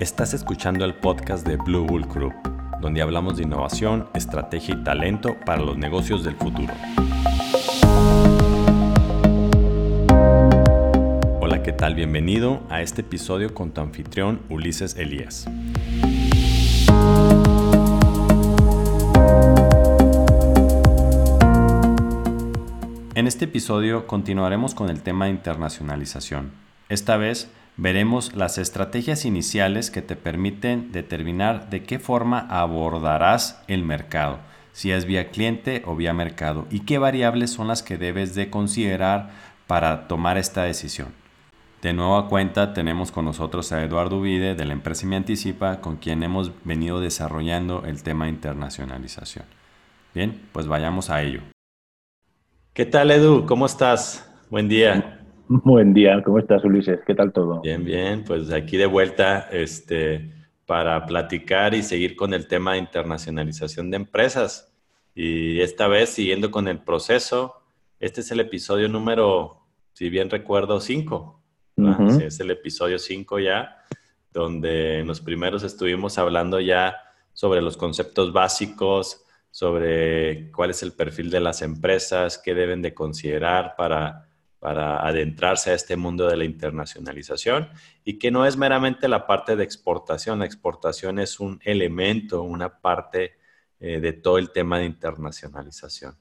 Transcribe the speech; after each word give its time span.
Estás 0.00 0.32
escuchando 0.32 0.84
el 0.84 0.94
podcast 0.94 1.44
de 1.44 1.56
Blue 1.56 1.84
Bull 1.84 2.06
Group, 2.06 2.32
donde 2.80 3.02
hablamos 3.02 3.36
de 3.36 3.42
innovación, 3.42 4.08
estrategia 4.14 4.76
y 4.76 4.84
talento 4.84 5.36
para 5.44 5.60
los 5.60 5.76
negocios 5.76 6.22
del 6.22 6.36
futuro. 6.36 6.72
Hola, 11.40 11.64
¿qué 11.64 11.72
tal? 11.72 11.96
Bienvenido 11.96 12.62
a 12.70 12.80
este 12.80 13.00
episodio 13.00 13.52
con 13.54 13.72
tu 13.72 13.80
anfitrión 13.80 14.40
Ulises 14.48 14.94
Elías. 14.96 15.48
En 23.16 23.26
este 23.26 23.46
episodio 23.46 24.06
continuaremos 24.06 24.76
con 24.76 24.90
el 24.90 25.02
tema 25.02 25.24
de 25.24 25.32
internacionalización. 25.32 26.52
Esta 26.88 27.16
vez 27.16 27.50
veremos 27.78 28.34
las 28.34 28.58
estrategias 28.58 29.24
iniciales 29.24 29.90
que 29.90 30.02
te 30.02 30.16
permiten 30.16 30.92
determinar 30.92 31.70
de 31.70 31.84
qué 31.84 31.98
forma 31.98 32.40
abordarás 32.50 33.62
el 33.68 33.84
mercado, 33.84 34.40
si 34.72 34.90
es 34.90 35.06
vía 35.06 35.30
cliente 35.30 35.82
o 35.86 35.96
vía 35.96 36.12
mercado, 36.12 36.66
y 36.70 36.80
qué 36.80 36.98
variables 36.98 37.50
son 37.50 37.68
las 37.68 37.82
que 37.82 37.96
debes 37.96 38.34
de 38.34 38.50
considerar 38.50 39.30
para 39.66 40.08
tomar 40.08 40.36
esta 40.36 40.64
decisión. 40.64 41.08
De 41.80 41.92
nueva 41.92 42.28
cuenta 42.28 42.74
tenemos 42.74 43.12
con 43.12 43.24
nosotros 43.24 43.70
a 43.70 43.84
Eduardo 43.84 44.20
Vide 44.20 44.56
de 44.56 44.64
la 44.64 44.72
empresa 44.72 45.06
Me 45.06 45.14
Anticipa, 45.14 45.80
con 45.80 45.96
quien 45.96 46.24
hemos 46.24 46.50
venido 46.64 47.00
desarrollando 47.00 47.84
el 47.86 48.02
tema 48.02 48.24
de 48.24 48.32
internacionalización. 48.32 49.44
Bien, 50.12 50.42
pues 50.50 50.66
vayamos 50.66 51.10
a 51.10 51.22
ello. 51.22 51.42
¿Qué 52.72 52.84
tal 52.84 53.12
Edu? 53.12 53.46
¿Cómo 53.46 53.66
estás? 53.66 54.28
Buen 54.50 54.68
día. 54.68 55.17
Buen 55.64 55.94
día, 55.94 56.22
¿cómo 56.22 56.38
estás 56.38 56.62
Ulises? 56.62 57.00
¿Qué 57.06 57.14
tal 57.14 57.32
todo? 57.32 57.62
Bien, 57.62 57.82
bien, 57.82 58.22
pues 58.22 58.52
aquí 58.52 58.76
de 58.76 58.84
vuelta 58.84 59.48
este, 59.50 60.30
para 60.66 61.06
platicar 61.06 61.74
y 61.74 61.82
seguir 61.82 62.16
con 62.16 62.34
el 62.34 62.46
tema 62.46 62.72
de 62.72 62.80
internacionalización 62.80 63.90
de 63.90 63.96
empresas. 63.96 64.70
Y 65.14 65.60
esta 65.60 65.88
vez 65.88 66.10
siguiendo 66.10 66.50
con 66.50 66.68
el 66.68 66.80
proceso, 66.80 67.54
este 67.98 68.20
es 68.20 68.30
el 68.30 68.40
episodio 68.40 68.90
número, 68.90 69.66
si 69.94 70.10
bien 70.10 70.28
recuerdo, 70.28 70.80
5. 70.80 71.42
es 72.22 72.40
el 72.40 72.50
episodio 72.50 72.98
5 72.98 73.38
ya, 73.38 73.84
donde 74.30 74.98
en 74.98 75.06
los 75.06 75.22
primeros 75.22 75.62
estuvimos 75.62 76.18
hablando 76.18 76.60
ya 76.60 76.94
sobre 77.32 77.62
los 77.62 77.78
conceptos 77.78 78.34
básicos, 78.34 79.24
sobre 79.50 80.52
cuál 80.52 80.70
es 80.70 80.82
el 80.82 80.92
perfil 80.92 81.30
de 81.30 81.40
las 81.40 81.62
empresas, 81.62 82.36
qué 82.36 82.54
deben 82.54 82.82
de 82.82 82.92
considerar 82.92 83.76
para 83.78 84.27
para 84.58 85.06
adentrarse 85.06 85.70
a 85.70 85.74
este 85.74 85.96
mundo 85.96 86.26
de 86.26 86.36
la 86.36 86.44
internacionalización 86.44 87.68
y 88.04 88.18
que 88.18 88.30
no 88.30 88.44
es 88.44 88.56
meramente 88.56 89.08
la 89.08 89.26
parte 89.26 89.54
de 89.54 89.64
exportación, 89.64 90.40
la 90.40 90.46
exportación 90.46 91.18
es 91.18 91.38
un 91.38 91.60
elemento, 91.64 92.42
una 92.42 92.80
parte 92.80 93.36
eh, 93.80 94.00
de 94.00 94.12
todo 94.12 94.38
el 94.38 94.50
tema 94.50 94.78
de 94.78 94.86
internacionalización. 94.86 96.16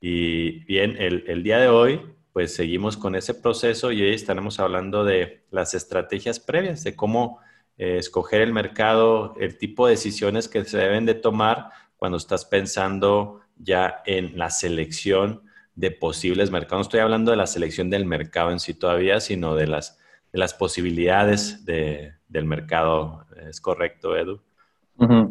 Y 0.00 0.64
bien, 0.64 0.96
el, 0.98 1.42
día 1.42 1.58
de 1.58 1.68
hoy, 1.68 2.00
pues 2.32 2.54
seguimos 2.54 2.96
con 2.96 3.14
ese 3.14 3.34
proceso 3.34 3.92
y 3.92 4.02
hoy 4.02 4.14
estaremos 4.14 4.58
hablando 4.58 5.04
de 5.04 5.44
las 5.50 5.74
estrategias 5.74 6.40
previas, 6.40 6.82
de 6.82 6.96
cómo 6.96 7.40
eh, 7.78 7.98
escoger 7.98 8.40
el 8.40 8.52
mercado, 8.52 9.34
el 9.38 9.58
tipo 9.58 9.86
de 9.86 9.92
decisiones 9.92 10.48
que 10.48 10.64
se 10.64 10.78
deben 10.78 11.06
de 11.06 11.14
tomar 11.14 11.70
cuando 11.96 12.18
estás 12.18 12.44
pensando 12.44 13.40
ya 13.56 14.02
en 14.06 14.36
la 14.36 14.50
selección 14.50 15.42
de 15.74 15.90
posibles 15.90 16.50
mercados. 16.50 16.78
No 16.78 16.82
estoy 16.82 17.00
hablando 17.00 17.30
de 17.30 17.36
la 17.36 17.46
selección 17.46 17.90
del 17.90 18.04
mercado 18.04 18.50
en 18.50 18.60
sí 18.60 18.74
todavía, 18.74 19.20
sino 19.20 19.54
de 19.54 19.66
las, 19.66 19.98
de 20.32 20.38
las 20.38 20.54
posibilidades 20.54 21.64
de, 21.64 22.14
del 22.28 22.44
mercado. 22.44 23.26
¿Es 23.48 23.60
correcto, 23.60 24.16
Edu? 24.16 24.40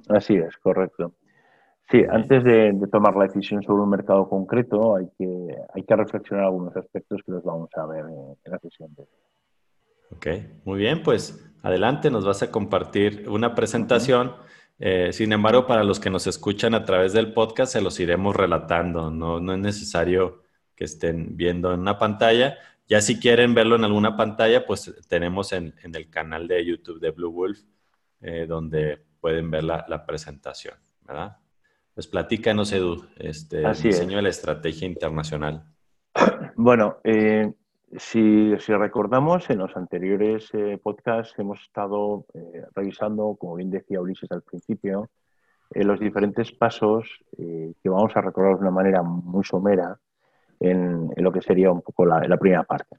así 0.09 0.35
es, 0.35 0.57
correcto. 0.57 1.13
Sí, 1.91 2.03
antes 2.09 2.43
de, 2.45 2.73
tomar 2.89 3.17
la 3.17 3.25
decisión 3.25 3.61
sobre 3.63 3.83
un 3.83 3.89
mercado 3.89 4.29
concreto, 4.29 4.95
hay 4.95 5.09
que, 5.17 5.55
hay 5.73 5.83
que 5.83 5.95
reflexionar 5.95 6.45
algunos 6.45 6.75
aspectos 6.77 7.21
que 7.25 7.33
los 7.33 7.43
vamos 7.43 7.69
a 7.75 7.85
ver 7.85 8.05
en, 8.05 8.51
la 8.51 8.59
sesión 8.59 8.93
de 8.95 9.05
Ok, 10.15 10.27
muy 10.65 10.79
bien, 10.79 11.03
pues 11.03 11.53
adelante, 11.63 12.09
nos 12.09 12.25
vas 12.25 12.43
a 12.43 12.51
compartir 12.51 13.27
una 13.29 13.55
presentación. 13.55 14.33
Eh, 14.79 15.11
sin 15.11 15.33
embargo, 15.33 15.67
para 15.67 15.83
los 15.83 15.99
que 15.99 16.09
nos 16.09 16.27
escuchan 16.27 16.73
a 16.75 16.85
través 16.85 17.11
del 17.13 17.33
podcast, 17.33 17.73
se 17.73 17.81
los 17.81 17.99
iremos 17.99 18.35
relatando. 18.35 19.11
No, 19.11 19.39
no 19.39 19.53
es 19.53 19.59
necesario 19.59 20.40
que 20.81 20.85
estén 20.85 21.37
viendo 21.37 21.71
en 21.71 21.79
una 21.79 21.99
pantalla. 21.99 22.57
Ya 22.89 23.01
si 23.01 23.19
quieren 23.19 23.53
verlo 23.53 23.75
en 23.75 23.83
alguna 23.83 24.17
pantalla, 24.17 24.65
pues 24.65 24.91
tenemos 25.07 25.53
en, 25.53 25.75
el 25.83 26.09
canal 26.09 26.47
de 26.47 26.65
YouTube 26.65 26.99
de 26.99 27.11
Blue 27.11 27.31
Wolf, 27.31 27.59
eh, 28.19 28.47
donde 28.47 28.99
pueden 29.19 29.51
ver 29.51 29.63
la, 29.63 30.05
presentación, 30.07 30.73
¿verdad? 31.05 31.37
Pues 31.93 32.07
platícanos, 32.07 32.73
Edu, 32.73 33.05
este, 33.17 33.61
el 33.61 33.79
diseño 33.79 34.15
de 34.15 34.23
la 34.23 34.29
estrategia 34.29 34.87
internacional. 34.87 35.63
Bueno, 36.55 36.97
eh, 37.03 37.53
si, 37.97 38.55
recordamos, 38.55 39.51
en 39.51 39.59
los 39.59 39.75
anteriores 39.77 40.49
eh, 40.53 40.79
podcasts 40.81 41.35
hemos 41.37 41.61
estado 41.61 42.25
revisando, 42.73 43.35
como 43.39 43.55
bien 43.55 43.69
decía 43.69 44.01
Ulises 44.01 44.31
al 44.31 44.41
principio, 44.41 45.11
los 45.75 45.99
diferentes 45.99 46.51
pasos 46.51 47.07
que 47.37 47.89
vamos 47.89 48.11
a 48.15 48.21
recordar 48.21 48.55
de 48.55 48.61
una 48.61 48.71
manera 48.71 49.03
muy 49.03 49.43
somera 49.43 49.99
en, 50.61 51.11
lo 51.17 51.31
que 51.31 51.41
sería 51.41 51.71
un 51.71 51.81
poco 51.81 52.05
la, 52.05 52.37
primera 52.37 52.63
parte. 52.63 52.95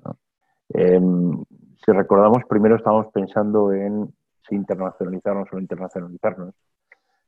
Em, 0.71 1.43
si 1.85 1.93
recordamos, 1.93 2.45
primero 2.49 2.77
estábamos 2.77 3.07
pensando 3.13 3.73
en 3.73 4.13
si 4.49 4.55
internacionalizarnos 4.57 5.49
o 5.53 5.57
no 5.57 5.61
internacionalizarnos 5.63 6.55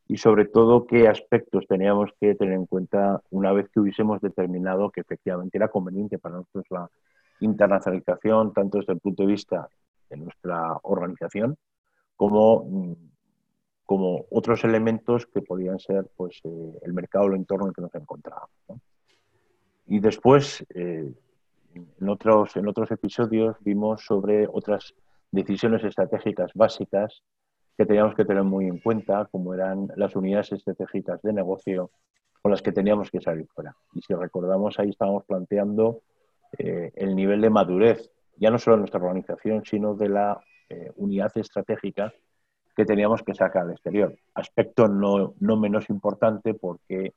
y 0.06 0.16
sobre 0.16 0.44
todo 0.44 0.86
qué 0.86 1.08
aspectos 1.08 1.66
teníamos 1.66 2.10
que 2.20 2.34
tener 2.34 2.54
en 2.54 2.66
cuenta 2.66 3.22
una 3.30 3.52
vez 3.52 3.68
que 3.70 3.80
hubiésemos 3.80 4.20
determinado 4.20 4.90
que 4.90 5.00
efectivamente 5.00 5.56
era 5.56 5.68
conveniente 5.68 6.18
para 6.18 6.36
nosotros 6.36 6.66
la 6.70 6.90
internacionalización, 7.40 8.52
tanto 8.52 8.78
desde 8.78 8.92
el 8.92 9.00
punto 9.00 9.22
de 9.22 9.28
vista 9.28 9.68
de 10.10 10.16
nuestra 10.16 10.78
organización 10.82 11.56
como, 12.16 12.64
mm, 12.64 12.92
como 13.86 14.26
otros 14.30 14.64
elementos 14.64 15.26
que 15.26 15.42
podían 15.42 15.78
ser 15.78 16.06
pues, 16.16 16.40
eh, 16.44 16.78
el 16.82 16.92
mercado 16.92 17.26
o 17.26 17.28
el 17.28 17.36
entorno 17.36 17.66
en 17.66 17.68
el 17.70 17.74
que 17.74 17.82
nos 17.82 17.94
encontrábamos. 17.94 18.50
Y 19.86 20.00
después, 20.00 20.64
eh, 20.74 21.12
en, 21.74 22.08
otros, 22.08 22.56
en 22.56 22.68
otros 22.68 22.90
episodios, 22.90 23.56
vimos 23.60 24.04
sobre 24.04 24.46
otras 24.46 24.94
decisiones 25.30 25.84
estratégicas 25.84 26.52
básicas 26.54 27.22
que 27.76 27.86
teníamos 27.86 28.14
que 28.14 28.24
tener 28.24 28.44
muy 28.44 28.66
en 28.66 28.78
cuenta, 28.78 29.26
como 29.30 29.52
eran 29.52 29.88
las 29.96 30.14
unidades 30.14 30.52
estratégicas 30.52 31.20
de 31.22 31.32
negocio 31.32 31.90
con 32.40 32.50
las 32.50 32.62
que 32.62 32.72
teníamos 32.72 33.10
que 33.10 33.20
salir 33.20 33.46
fuera. 33.48 33.74
Y 33.94 34.02
si 34.02 34.14
recordamos, 34.14 34.78
ahí 34.78 34.90
estábamos 34.90 35.24
planteando 35.24 36.02
eh, 36.58 36.92
el 36.94 37.16
nivel 37.16 37.40
de 37.40 37.50
madurez, 37.50 38.10
ya 38.36 38.50
no 38.50 38.58
solo 38.58 38.76
de 38.76 38.80
nuestra 38.80 39.00
organización, 39.00 39.64
sino 39.64 39.94
de 39.94 40.08
la 40.08 40.40
eh, 40.68 40.92
unidad 40.96 41.32
estratégica 41.36 42.12
que 42.76 42.84
teníamos 42.84 43.22
que 43.22 43.34
sacar 43.34 43.62
al 43.62 43.72
exterior. 43.72 44.14
Aspecto 44.34 44.88
no, 44.88 45.34
no 45.40 45.56
menos 45.56 45.88
importante 45.90 46.54
porque 46.54 47.14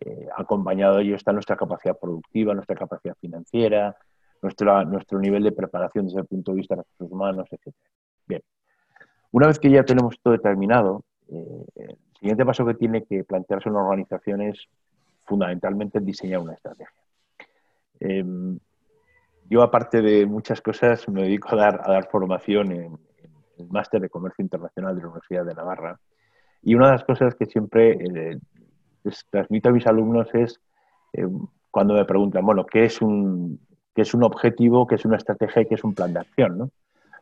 eh, 0.00 0.28
acompañado 0.36 0.96
de 0.96 1.04
ello 1.04 1.16
está 1.16 1.32
nuestra 1.32 1.56
capacidad 1.56 1.98
productiva, 1.98 2.54
nuestra 2.54 2.76
capacidad 2.76 3.16
financiera, 3.20 3.96
nuestro 4.42 5.18
nivel 5.18 5.42
de 5.42 5.52
preparación 5.52 6.06
desde 6.06 6.20
el 6.20 6.26
punto 6.26 6.52
de 6.52 6.58
vista 6.58 6.74
de 6.74 6.82
recursos 6.82 7.12
humanos, 7.12 7.48
etc. 7.50 7.74
Bien, 8.26 8.42
una 9.32 9.46
vez 9.46 9.58
que 9.58 9.70
ya 9.70 9.84
tenemos 9.84 10.20
todo 10.22 10.34
determinado, 10.34 11.02
el 11.28 11.96
siguiente 12.18 12.44
paso 12.44 12.64
que 12.64 12.74
tiene 12.74 13.04
que 13.04 13.24
plantearse 13.24 13.68
una 13.68 13.82
organización 13.82 14.42
es 14.42 14.68
fundamentalmente 15.24 16.00
diseñar 16.00 16.40
una 16.40 16.54
estrategia. 16.54 16.92
Em, 18.00 18.58
yo, 19.48 19.62
aparte 19.62 20.02
de 20.02 20.26
muchas 20.26 20.60
cosas, 20.60 21.08
me 21.08 21.22
dedico 21.22 21.48
a 21.50 21.56
dar, 21.56 21.80
a 21.84 21.92
dar 21.92 22.08
formación 22.10 22.72
en, 22.72 22.98
el 23.58 23.68
Máster 23.68 24.00
de 24.00 24.10
Comercio 24.10 24.42
Internacional 24.42 24.94
de 24.94 25.00
la 25.00 25.08
Universidad 25.08 25.44
de 25.44 25.54
Navarra. 25.54 25.98
Y 26.62 26.74
una 26.74 26.86
de 26.86 26.92
las 26.92 27.04
cosas 27.04 27.34
que 27.34 27.46
siempre 27.46 27.92
eh, 27.92 28.38
transmito 29.30 29.68
a 29.68 29.72
mis 29.72 29.86
alumnos 29.86 30.28
es 30.34 30.60
eh, 31.12 31.26
cuando 31.70 31.94
me 31.94 32.04
preguntan, 32.04 32.44
bueno, 32.44 32.64
¿qué 32.64 32.84
es, 32.84 33.00
un, 33.02 33.60
¿qué 33.94 34.02
es 34.02 34.14
un 34.14 34.24
objetivo, 34.24 34.86
qué 34.86 34.94
es 34.94 35.04
una 35.04 35.16
estrategia 35.16 35.62
y 35.62 35.66
qué 35.66 35.74
es 35.74 35.84
un 35.84 35.94
plan 35.94 36.12
de 36.12 36.20
acción? 36.20 36.58
¿no? 36.58 36.70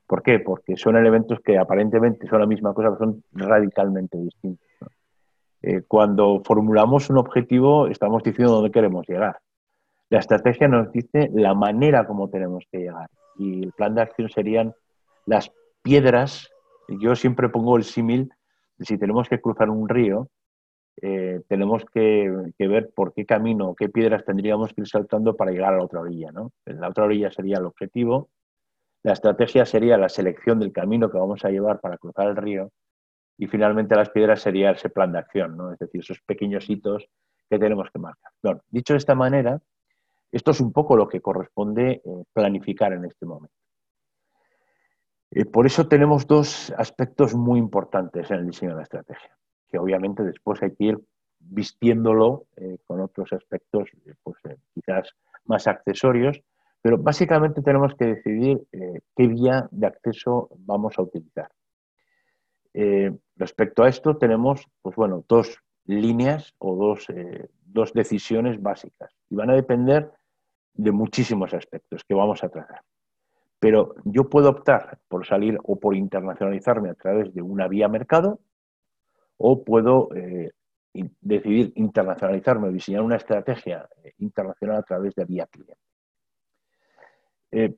¿Por 0.07 0.23
qué? 0.23 0.39
Porque 0.39 0.77
son 0.77 0.97
elementos 0.97 1.41
que 1.41 1.59
aparentemente 1.59 2.27
son 2.29 2.41
la 2.41 2.47
misma 2.47 2.75
cosa, 2.75 2.91
pero 2.91 3.11
son 3.11 3.25
radicalmente 3.33 4.19
distintos. 4.19 4.67
Eh, 5.63 5.83
cuando 5.89 6.43
formulamos 6.45 7.09
un 7.09 7.19
objetivo, 7.19 7.87
estamos 7.87 8.23
diciendo 8.23 8.53
dónde 8.53 8.71
queremos 8.71 9.07
llegar. 9.09 9.39
La 10.11 10.19
estrategia 10.19 10.69
nos 10.69 10.93
dice 10.93 11.31
la 11.33 11.55
manera 11.55 12.07
como 12.07 12.29
tenemos 12.29 12.65
que 12.71 12.79
llegar 12.79 13.09
y 13.37 13.65
el 13.65 13.73
plan 13.73 13.95
de 13.95 14.03
acción 14.03 14.29
serían 14.29 14.75
las 15.27 15.51
piedras. 15.83 16.51
Yo 17.01 17.17
siempre 17.17 17.49
pongo 17.49 17.77
el 17.77 17.85
símil 17.85 18.31
de 18.77 18.85
si 18.85 18.99
tenemos 18.99 19.29
que 19.29 19.41
cruzar 19.41 19.71
un 19.71 19.89
río, 19.89 20.29
eh, 21.03 21.43
tenemos 21.49 21.85
que, 21.87 22.31
ver 22.59 22.91
por 22.95 23.13
qué 23.13 23.27
camino, 23.27 23.75
qué 23.75 23.89
piedras 23.89 24.25
tendríamos 24.25 24.73
que 24.73 24.83
ir 24.83 24.89
saltando 24.89 25.37
para 25.37 25.51
llegar 25.51 25.75
a 25.75 25.79
la 25.79 25.85
otra 25.85 26.01
orilla. 26.01 26.31
¿no? 26.33 26.53
La 26.65 26.89
otra 26.89 27.05
orilla 27.05 27.31
sería 27.31 27.59
el 27.59 27.67
objetivo, 27.67 28.31
La 29.03 29.13
estrategia 29.13 29.67
sería 29.67 29.99
la 29.99 30.09
selección 30.09 30.59
del 30.59 30.73
camino 30.73 31.11
que 31.11 31.19
vamos 31.19 31.45
a 31.45 31.51
llevar 31.51 31.81
para 31.81 31.99
cruzar 31.99 32.29
el 32.29 32.37
río 32.37 32.71
y 33.37 33.47
finalmente 33.47 33.97
las 33.97 34.11
piedras 34.11 34.41
sería 34.41 34.71
ese 34.71 34.89
plan 34.89 35.13
de 35.13 35.19
acción, 35.19 35.57
¿no? 35.57 35.73
es 35.73 35.79
decir, 35.79 36.01
esos 36.01 36.21
pequeños 36.21 36.69
hitos 36.71 37.09
que 37.51 37.59
tenemos 37.59 37.91
que 37.91 37.99
marcar. 37.99 38.33
dicho 38.71 38.95
de 38.95 38.99
esta 38.99 39.15
manera, 39.15 39.61
esto 40.31 40.51
es 40.51 40.61
un 40.61 40.73
poco 40.73 40.97
lo 40.97 41.09
que 41.09 41.21
corresponde 41.21 42.03
eh, 42.05 42.25
planificar 42.33 42.93
en 42.93 43.05
este 43.05 43.27
momento. 43.27 43.55
Eh, 45.31 45.45
por 45.45 45.67
eso 45.67 45.89
tenemos 45.89 46.27
dos 46.27 46.73
aspectos 46.77 47.35
muy 47.35 47.59
importantes 47.59 48.31
en 48.31 48.39
el 48.39 48.47
diseño 48.47 48.71
de 48.73 48.77
la 48.77 48.83
estrategia, 48.83 49.37
que 49.75 49.79
obviamente 49.81 50.23
después 50.23 50.63
hay 50.63 50.71
que 50.71 50.85
ir 50.85 50.99
vistiéndolo 51.41 52.47
eh, 52.55 52.79
con 52.87 53.01
otros 53.01 53.33
aspectos 53.33 53.89
pues, 54.23 54.37
quizás 54.73 55.11
más 55.47 55.67
accesorios, 55.67 56.41
pero 56.81 56.97
básicamente 56.97 57.61
tenemos 57.61 57.97
que 57.97 58.05
decidir 58.05 58.61
qué 58.71 59.27
vía 59.27 59.67
de 59.73 59.87
acceso 59.89 60.49
vamos 60.59 60.97
a 60.97 61.03
utilizar. 61.03 61.51
respecto 63.37 63.83
a 63.83 63.89
esto 63.89 64.17
tenemos 64.17 64.65
pues, 64.81 64.95
bueno, 64.95 65.25
dos 65.29 65.59
líneas 65.87 66.55
o 66.59 66.77
dos, 66.77 67.09
dos 67.65 67.93
decisiones 67.95 68.63
básicas 68.63 69.11
y 69.29 69.35
van 69.35 69.51
a 69.51 69.55
depender 69.55 70.09
de 70.75 70.93
muchísimos 70.93 71.53
aspectos 71.53 72.05
que 72.05 72.15
vamos 72.15 72.45
a 72.45 72.49
tratar. 72.49 72.83
Pero 73.59 73.97
yo 74.05 74.29
puedo 74.29 74.51
optar 74.51 74.99
por 75.09 75.27
salir 75.27 75.59
o 75.65 75.81
por 75.81 75.97
internacionalizarme 75.97 76.91
a 76.91 76.95
través 76.95 77.35
de 77.35 77.43
una 77.43 77.67
vía 77.67 77.89
mercado 77.89 78.39
o 79.37 79.65
puedo 79.65 80.09
eh, 80.15 80.53
decidir 81.21 81.73
internacionalizarme 81.77 82.71
diseñar 82.71 83.03
una 83.03 83.17
estrategia 83.17 83.89
eh, 84.03 84.13
internacional 84.19 84.77
a 84.77 84.83
través 84.83 85.15
de 85.15 85.25
vía 85.25 85.47
cliente. 85.47 85.79
Eh, 87.51 87.75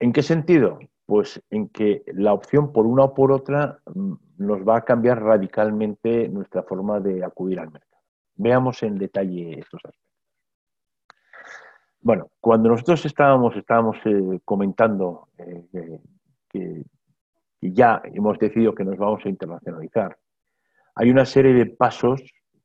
¿En 0.00 0.12
qué 0.12 0.22
sentido? 0.22 0.78
Pues 1.06 1.42
en 1.50 1.68
que 1.68 2.02
la 2.06 2.32
opción 2.32 2.72
por 2.72 2.86
una 2.86 3.04
o 3.04 3.14
por 3.14 3.32
otra 3.32 3.80
mm, 3.94 4.14
nos 4.38 4.66
va 4.66 4.78
a 4.78 4.84
cambiar 4.84 5.22
radicalmente 5.22 6.28
nuestra 6.28 6.62
forma 6.62 7.00
de 7.00 7.24
acudir 7.24 7.60
al 7.60 7.70
mercado. 7.70 8.02
Veamos 8.34 8.82
en 8.82 8.98
detalle 8.98 9.58
estos 9.58 9.80
aspectos. 9.84 10.02
Bueno, 12.00 12.30
cuando 12.40 12.68
nosotros 12.68 13.04
estábamos, 13.06 13.54
estábamos 13.56 13.96
comentando 14.44 15.28
eh, 15.38 16.00
que, 16.48 16.84
ya 17.60 18.02
hemos 18.04 18.38
decidido 18.40 18.74
que 18.74 18.84
nos 18.84 18.98
vamos 18.98 19.24
a 19.24 19.28
internacionalizar, 19.28 20.18
hay 20.94 21.10
una 21.10 21.24
serie 21.24 21.52
de 21.52 21.66
pasos 21.66 22.22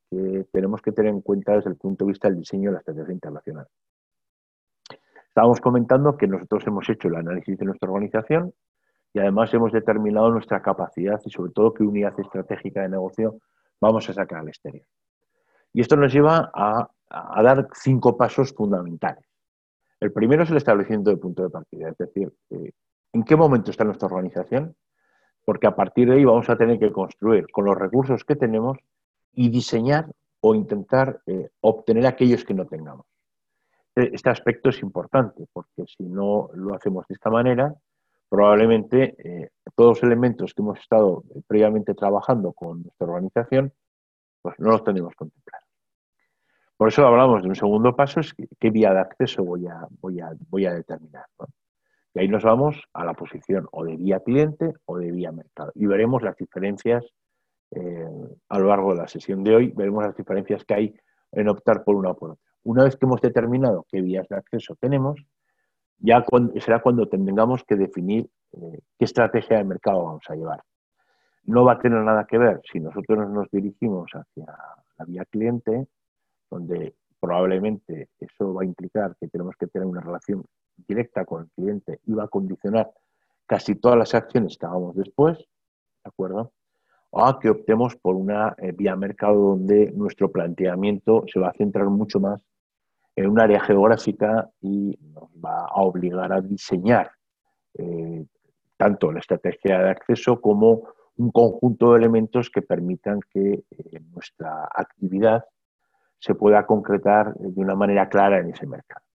que 0.09 0.45
tenemos 0.51 0.81
que 0.81 0.91
tener 0.91 1.11
en 1.11 1.21
cuenta 1.21 1.53
desde 1.53 1.69
el 1.69 1.75
punto 1.75 2.05
de 2.05 2.11
vista 2.11 2.29
del 2.29 2.39
diseño 2.39 2.69
de 2.69 2.73
la 2.73 2.79
estrategia 2.79 3.13
internacional. 3.13 3.67
Estábamos 5.27 5.59
comentando 5.59 6.17
que 6.17 6.27
nosotros 6.27 6.65
hemos 6.65 6.89
hecho 6.89 7.09
el 7.09 7.15
análisis 7.15 7.57
de 7.57 7.65
nuestra 7.65 7.89
organización 7.89 8.53
y 9.13 9.19
además 9.19 9.53
hemos 9.53 9.71
determinado 9.71 10.31
nuestra 10.31 10.61
capacidad 10.61 11.21
y 11.25 11.29
sobre 11.29 11.51
todo 11.51 11.73
qué 11.73 11.83
unidad 11.83 12.19
estratégica 12.19 12.81
de 12.81 12.89
negocio 12.89 13.39
vamos 13.79 14.09
a 14.09 14.13
sacar 14.13 14.39
al 14.39 14.47
exterior. 14.47 14.85
Y 15.73 15.81
esto 15.81 15.95
nos 15.95 16.11
lleva 16.11 16.51
a 16.53 17.43
dar 17.43 17.67
cinco 17.73 18.17
pasos 18.17 18.53
fundamentales. 18.53 19.27
El 19.99 20.11
primero 20.11 20.43
es 20.43 20.51
el 20.51 20.57
establecimiento 20.57 21.09
de 21.09 21.17
punto 21.17 21.43
de 21.43 21.49
partida, 21.49 21.89
es 21.89 21.97
decir, 21.97 22.31
eh, 22.51 22.71
¿en 23.13 23.23
qué 23.23 23.35
momento 23.35 23.71
está 23.71 23.83
nuestra 23.83 24.07
organización? 24.07 24.75
Porque 25.47 25.65
a 25.65 25.77
partir 25.77 26.09
de 26.09 26.15
ahí 26.15 26.25
vamos 26.25 26.49
a 26.49 26.57
tener 26.57 26.77
que 26.77 26.91
construir 26.91 27.49
con 27.53 27.63
los 27.63 27.77
recursos 27.77 28.25
que 28.25 28.35
tenemos 28.35 28.77
y 29.31 29.47
diseñar 29.47 30.11
o 30.41 30.53
intentar 30.53 31.21
eh, 31.25 31.47
obtener 31.61 32.05
aquellos 32.05 32.43
que 32.43 32.53
no 32.53 32.65
tengamos. 32.67 33.05
E, 33.95 34.11
este 34.11 34.29
aspecto 34.29 34.71
es 34.71 34.81
importante 34.81 35.47
porque 35.53 35.85
si 35.87 36.03
no 36.03 36.49
lo 36.53 36.75
hacemos 36.75 37.07
de 37.07 37.13
esta 37.13 37.29
manera, 37.29 37.73
probablemente 38.27 39.15
eh, 39.23 39.51
todos 39.73 39.91
los 39.91 40.03
elementos 40.03 40.53
que 40.53 40.61
hemos 40.61 40.79
estado 40.79 41.23
previamente 41.47 41.93
trabajando 41.93 42.51
con 42.51 42.83
nuestra 42.83 43.07
organización, 43.07 43.71
pues 44.41 44.59
no 44.59 44.71
los 44.71 44.83
tenemos 44.83 45.15
contemplados. 45.15 45.65
Por 46.75 46.89
eso 46.89 47.07
hablamos 47.07 47.41
de 47.41 47.47
un 47.47 47.55
segundo 47.55 47.95
paso, 47.95 48.19
es 48.19 48.35
qué 48.59 48.69
vía 48.69 48.93
de 48.93 48.99
acceso 48.99 49.45
voy 49.45 49.65
a, 49.65 50.73
determinar. 50.73 51.25
Y 52.17 52.19
ahí 52.21 52.27
nos 52.29 52.43
vamos 52.43 52.81
a 52.93 53.05
la 53.05 53.13
posición 53.13 53.67
o 53.71 53.85
de 53.85 53.95
vía 53.95 54.19
cliente 54.21 54.73
o 54.85 54.97
de 54.97 55.11
vía 55.11 55.31
mercado. 55.31 55.71
Y 55.75 55.85
veremos 55.85 56.23
las 56.23 56.35
diferencias 56.35 57.05
eh, 57.69 58.09
a 58.49 58.57
lo 58.57 58.69
largo 58.69 58.93
de 58.95 59.01
la 59.01 59.07
sesión 59.07 59.43
de 59.43 59.55
hoy, 59.55 59.67
veremos 59.75 60.03
las 60.03 60.17
diferencias 60.17 60.65
que 60.65 60.73
hay 60.73 60.95
en 61.31 61.47
optar 61.47 61.83
por 61.83 61.93
una 61.93 62.09
o 62.09 62.17
por 62.17 62.31
otra. 62.31 62.43
Una 62.63 62.85
vez 62.85 62.95
que 62.95 63.05
hemos 63.05 63.21
determinado 63.21 63.85
qué 63.87 64.01
vías 64.01 64.27
de 64.29 64.35
acceso 64.35 64.75
tenemos, 64.81 65.23
ya 65.99 66.25
será 66.59 66.81
cuando 66.81 67.07
tengamos 67.07 67.63
que 67.63 67.75
definir 67.75 68.27
eh, 68.53 68.79
qué 68.97 69.05
estrategia 69.05 69.57
de 69.57 69.65
mercado 69.65 70.03
vamos 70.03 70.23
a 70.27 70.33
llevar. 70.33 70.63
No 71.43 71.65
va 71.65 71.73
a 71.73 71.79
tener 71.79 72.01
nada 72.01 72.25
que 72.25 72.39
ver 72.39 72.61
si 72.63 72.79
nosotros 72.79 73.29
nos 73.29 73.47
dirigimos 73.51 74.09
hacia 74.11 74.57
la 74.97 75.05
vía 75.05 75.23
cliente 75.25 75.87
donde 76.49 76.95
probablemente 77.19 78.09
eso 78.17 78.55
va 78.55 78.63
a 78.63 78.65
implicar 78.65 79.15
que 79.19 79.27
tenemos 79.27 79.55
que 79.55 79.67
tener 79.67 79.87
una 79.87 80.01
relación 80.01 80.43
directa 80.87 81.25
con 81.25 81.43
el 81.43 81.49
cliente 81.51 81.99
va 82.07 82.25
a 82.25 82.27
condicionar 82.27 82.91
casi 83.45 83.75
todas 83.75 83.97
las 83.97 84.13
acciones 84.13 84.57
que 84.57 84.65
hagamos 84.65 84.95
después, 84.95 85.37
¿de 85.37 86.09
acuerdo? 86.09 86.51
O 87.09 87.25
a 87.25 87.39
que 87.39 87.49
optemos 87.49 87.95
por 87.95 88.15
una 88.15 88.53
eh, 88.57 88.73
vía 88.73 88.95
mercado 88.95 89.35
donde 89.35 89.91
nuestro 89.93 90.31
planteamiento 90.31 91.23
se 91.31 91.39
va 91.39 91.49
a 91.49 91.53
centrar 91.53 91.87
mucho 91.87 92.19
más 92.19 92.41
en 93.15 93.29
un 93.29 93.39
área 93.39 93.59
geográfica 93.61 94.49
y 94.61 94.97
nos 95.01 95.29
va 95.43 95.65
a 95.65 95.81
obligar 95.81 96.31
a 96.31 96.41
diseñar 96.41 97.11
eh, 97.73 98.25
tanto 98.75 99.11
la 99.11 99.19
estrategia 99.19 99.79
de 99.79 99.89
acceso 99.89 100.39
como 100.39 100.83
un 101.15 101.31
conjunto 101.31 101.93
de 101.93 101.99
elementos 101.99 102.49
que 102.49 102.61
permitan 102.61 103.19
que 103.31 103.63
eh, 103.69 103.99
nuestra 104.11 104.69
actividad 104.73 105.45
se 106.19 106.35
pueda 106.35 106.65
concretar 106.65 107.33
de 107.35 107.59
una 107.59 107.75
manera 107.75 108.07
clara 108.09 108.39
en 108.39 108.51
ese 108.51 108.67
mercado. 108.67 109.05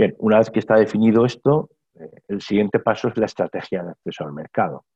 Bien, 0.00 0.16
una 0.18 0.38
vez 0.38 0.48
que 0.48 0.60
está 0.60 0.76
definido 0.76 1.26
esto, 1.26 1.68
eh, 1.94 2.08
el 2.28 2.40
siguiente 2.40 2.78
paso 2.78 3.08
es 3.08 3.18
la 3.18 3.26
estrategia 3.26 3.82
de 3.82 3.90
acceso 3.90 4.24
al 4.24 4.32
mercado. 4.32 4.86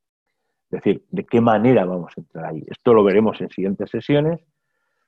Es 0.71 0.81
decir, 0.81 1.05
de 1.11 1.23
qué 1.25 1.41
manera 1.41 1.85
vamos 1.85 2.11
a 2.17 2.21
entrar 2.21 2.45
ahí. 2.45 2.63
Esto 2.65 2.91
lo 2.91 3.03
veremos 3.03 3.39
en 3.39 3.51
siguientes 3.51 3.91
sesiones, 3.91 4.41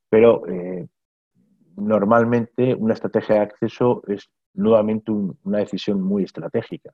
pero 0.07 0.47
eh, 0.47 0.85
normalmente 1.77 2.75
una 2.75 2.94
estrategia 2.94 3.38
de 3.38 3.41
acceso 3.41 4.03
es 4.05 4.29
nuevamente 4.53 5.11
una 5.11 5.57
decisión 5.57 6.00
muy 6.00 6.25
estratégica, 6.25 6.91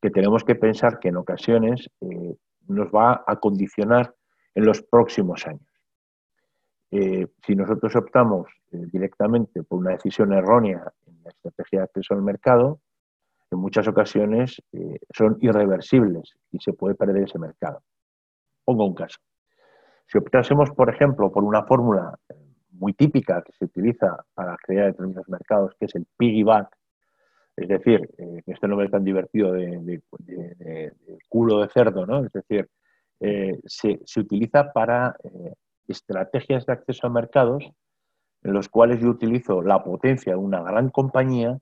que 0.00 0.08
tenemos 0.08 0.42
que 0.42 0.54
pensar 0.54 1.00
que 1.00 1.08
en 1.08 1.18
ocasiones 1.18 1.90
eh, 2.00 2.34
nos 2.66 2.88
va 2.88 3.24
a 3.26 3.36
condicionar 3.36 4.14
en 4.54 4.64
los 4.64 4.80
próximos 4.80 5.46
años. 5.46 5.68
Si 7.46 7.54
nosotros 7.54 7.96
optamos 7.96 8.48
directamente 8.70 9.62
por 9.62 9.78
una 9.78 9.92
decisión 9.92 10.34
errónea 10.34 10.92
la 11.22 11.30
estrategia 11.30 11.80
de 11.80 11.84
acceso 11.84 12.14
al 12.14 12.22
mercado, 12.22 12.80
en 13.50 13.58
muchas 13.58 13.86
ocasiones 13.86 14.62
eh, 14.72 14.98
son 15.14 15.36
irreversibles 15.40 16.34
y 16.50 16.58
se 16.58 16.72
puede 16.72 16.94
perder 16.94 17.24
ese 17.24 17.38
mercado. 17.38 17.82
Pongo 18.64 18.86
un 18.86 18.94
caso. 18.94 19.18
Si 20.06 20.18
optásemos, 20.18 20.70
por 20.70 20.88
ejemplo, 20.88 21.30
por 21.30 21.44
una 21.44 21.64
fórmula 21.64 22.18
muy 22.70 22.94
típica 22.94 23.42
que 23.42 23.52
se 23.52 23.64
utiliza 23.64 24.24
para 24.34 24.56
crear 24.56 24.86
determinados 24.86 25.28
mercados, 25.28 25.74
que 25.78 25.86
es 25.86 25.94
el 25.94 26.06
piggyback, 26.16 26.74
es 27.56 27.68
decir, 27.68 28.08
este 28.46 28.66
nombre 28.66 28.88
tan 28.88 29.04
divertido 29.04 29.52
de, 29.52 30.02
culo 31.28 31.60
de 31.60 31.68
cerdo, 31.68 32.06
¿no? 32.06 32.24
Es 32.24 32.32
decir, 32.32 32.68
se, 33.66 34.00
se, 34.04 34.20
utiliza 34.20 34.72
para 34.72 35.14
estrategias 35.86 36.64
de 36.66 36.72
acceso 36.72 37.06
a 37.06 37.10
mercados 37.10 37.70
en 38.42 38.52
los 38.52 38.68
cuales 38.68 39.00
yo 39.00 39.08
utilizo 39.08 39.62
la 39.62 39.82
potencia 39.82 40.32
de 40.32 40.38
una 40.38 40.62
gran 40.62 40.90
compañía 40.90 41.58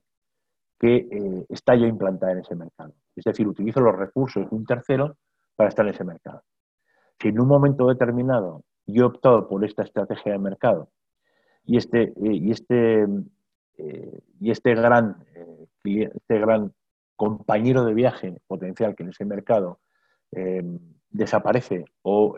que 0.79 0.95
eh, 1.11 1.45
está 1.49 1.75
ya 1.75 1.85
implantada 1.85 2.31
en 2.31 2.39
ese 2.39 2.55
mercado. 2.55 2.93
Es 3.15 3.23
decir, 3.23 3.47
utilizo 3.47 3.81
los 3.81 3.95
recursos 3.95 4.49
de 4.49 4.55
un 4.55 4.65
tercero 4.65 5.15
para 5.55 5.69
estar 5.69 5.85
en 5.85 5.93
ese 5.93 6.03
mercado. 6.03 6.41
Si 7.19 7.27
en 7.27 7.39
un 7.39 7.47
momento 7.47 7.87
determinado 7.87 8.63
yo 8.87 9.03
he 9.03 9.07
optado 9.07 9.47
por 9.47 9.63
esta 9.63 9.83
estrategia 9.83 10.31
de 10.31 10.39
mercado 10.39 10.89
y 11.63 11.77
este, 11.77 12.05
eh, 12.05 12.13
y 12.19 12.51
este, 12.51 13.03
eh, 13.77 14.19
y 14.39 14.49
este, 14.49 14.73
gran, 14.73 15.23
este 15.83 16.39
gran 16.39 16.73
compañero 17.15 17.85
de 17.85 17.93
viaje 17.93 18.41
potencial 18.47 18.95
que 18.95 19.03
en 19.03 19.09
ese 19.09 19.25
mercado 19.25 19.79
desaparece 21.09 21.85
o 22.01 22.37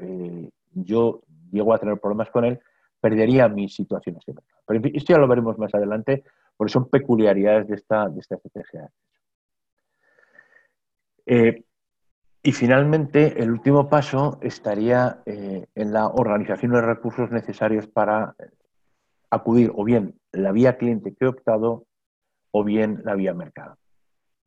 yo 0.73 1.21
llego 1.51 1.73
a 1.73 1.77
tener 1.77 1.99
problemas 1.99 2.29
con 2.31 2.43
él, 2.43 2.59
perdería 3.03 3.49
mis 3.49 3.75
situaciones 3.75 4.23
de 4.25 4.33
mercado. 4.33 4.61
Pero 4.65 4.81
esto 4.93 5.13
ya 5.13 5.19
lo 5.19 5.27
veremos 5.27 5.57
más 5.57 5.75
adelante, 5.75 6.23
porque 6.55 6.71
son 6.71 6.89
peculiaridades 6.89 7.67
de 7.67 7.75
esta, 7.75 8.07
de 8.07 8.21
esta 8.21 8.35
estrategia. 8.35 8.89
Eh, 11.25 11.63
y 12.41 12.51
finalmente, 12.53 13.43
el 13.43 13.51
último 13.51 13.89
paso 13.89 14.39
estaría 14.41 15.21
eh, 15.25 15.65
en 15.75 15.91
la 15.91 16.07
organización 16.07 16.71
de 16.71 16.81
recursos 16.81 17.29
necesarios 17.29 17.87
para 17.87 18.35
acudir 19.29 19.73
o 19.75 19.83
bien 19.83 20.17
la 20.31 20.53
vía 20.53 20.77
cliente 20.77 21.13
que 21.13 21.25
he 21.25 21.27
optado 21.27 21.85
o 22.51 22.63
bien 22.63 23.01
la 23.03 23.15
vía 23.15 23.33
mercado. 23.33 23.77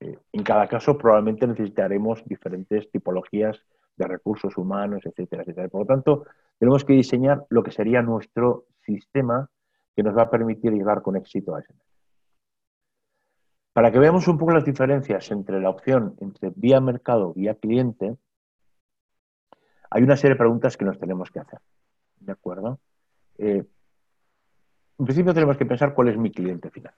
Eh, 0.00 0.18
en 0.32 0.42
cada 0.44 0.66
caso 0.66 0.96
probablemente 0.96 1.46
necesitaremos 1.46 2.22
diferentes 2.24 2.90
tipologías 2.90 3.60
de 3.96 4.06
recursos 4.06 4.56
humanos, 4.56 5.04
etcétera, 5.04 5.42
etcétera. 5.42 5.68
Por 5.68 5.82
lo 5.82 5.86
tanto, 5.86 6.26
tenemos 6.58 6.84
que 6.84 6.92
diseñar 6.92 7.46
lo 7.48 7.62
que 7.62 7.70
sería 7.70 8.02
nuestro 8.02 8.66
sistema 8.84 9.48
que 9.94 10.02
nos 10.02 10.16
va 10.16 10.22
a 10.22 10.30
permitir 10.30 10.72
llegar 10.72 11.02
con 11.02 11.16
éxito 11.16 11.54
a 11.54 11.60
ese 11.60 11.72
Para 13.72 13.90
que 13.90 13.98
veamos 13.98 14.28
un 14.28 14.38
poco 14.38 14.52
las 14.52 14.64
diferencias 14.64 15.30
entre 15.30 15.60
la 15.60 15.70
opción 15.70 16.16
entre 16.20 16.52
vía 16.54 16.80
mercado, 16.80 17.32
vía 17.32 17.54
cliente, 17.54 18.16
hay 19.90 20.02
una 20.02 20.16
serie 20.16 20.34
de 20.34 20.38
preguntas 20.38 20.76
que 20.76 20.84
nos 20.84 20.98
tenemos 20.98 21.30
que 21.30 21.40
hacer. 21.40 21.60
¿De 22.20 22.32
acuerdo? 22.32 22.80
Eh, 23.38 23.64
en 24.98 25.04
principio 25.04 25.34
tenemos 25.34 25.56
que 25.56 25.66
pensar 25.66 25.94
cuál 25.94 26.08
es 26.08 26.18
mi 26.18 26.30
cliente 26.30 26.70
final. 26.70 26.94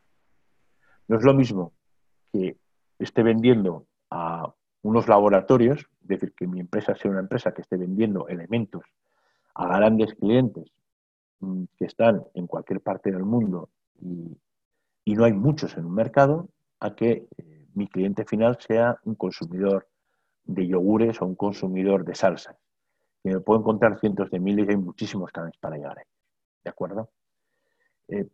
No 1.08 1.18
es 1.18 1.24
lo 1.24 1.34
mismo 1.34 1.72
que 2.32 2.56
esté 2.98 3.22
vendiendo 3.22 3.86
a 4.10 4.52
unos 4.82 5.08
laboratorios, 5.08 5.86
es 6.14 6.20
decir, 6.20 6.34
que 6.34 6.46
mi 6.46 6.60
empresa 6.60 6.94
sea 6.94 7.10
una 7.10 7.20
empresa 7.20 7.52
que 7.52 7.60
esté 7.60 7.76
vendiendo 7.76 8.28
elementos 8.28 8.82
a 9.54 9.76
grandes 9.76 10.14
clientes 10.14 10.72
mm, 11.40 11.64
que 11.76 11.84
están 11.84 12.24
en 12.32 12.46
cualquier 12.46 12.80
parte 12.80 13.10
del 13.10 13.24
mundo 13.24 13.68
y, 14.00 14.36
no 15.14 15.24
hay 15.24 15.32
muchos 15.32 15.76
en 15.76 15.86
un 15.86 15.94
mercado, 15.94 16.48
a 16.80 16.94
que 16.94 17.26
eh, 17.38 17.66
mi 17.74 17.88
cliente 17.88 18.24
final 18.24 18.58
sea 18.60 19.00
un 19.04 19.14
consumidor 19.14 19.88
de 20.44 20.66
yogures 20.66 21.20
o 21.20 21.26
un 21.26 21.34
consumidor 21.34 22.04
de 22.04 22.14
salsas. 22.14 22.56
Que 23.24 23.32
me 23.32 23.40
puedo 23.40 23.60
encontrar 23.60 23.98
cientos 23.98 24.30
de 24.30 24.38
miles 24.38 24.68
y 24.68 24.70
hay 24.70 24.76
muchísimos 24.76 25.32
canales 25.32 25.56
para 25.58 25.76
llegar 25.76 25.98
ahí. 25.98 26.04
¿De 26.62 26.70
acuerdo? 26.70 27.10
Eh, 28.08 28.28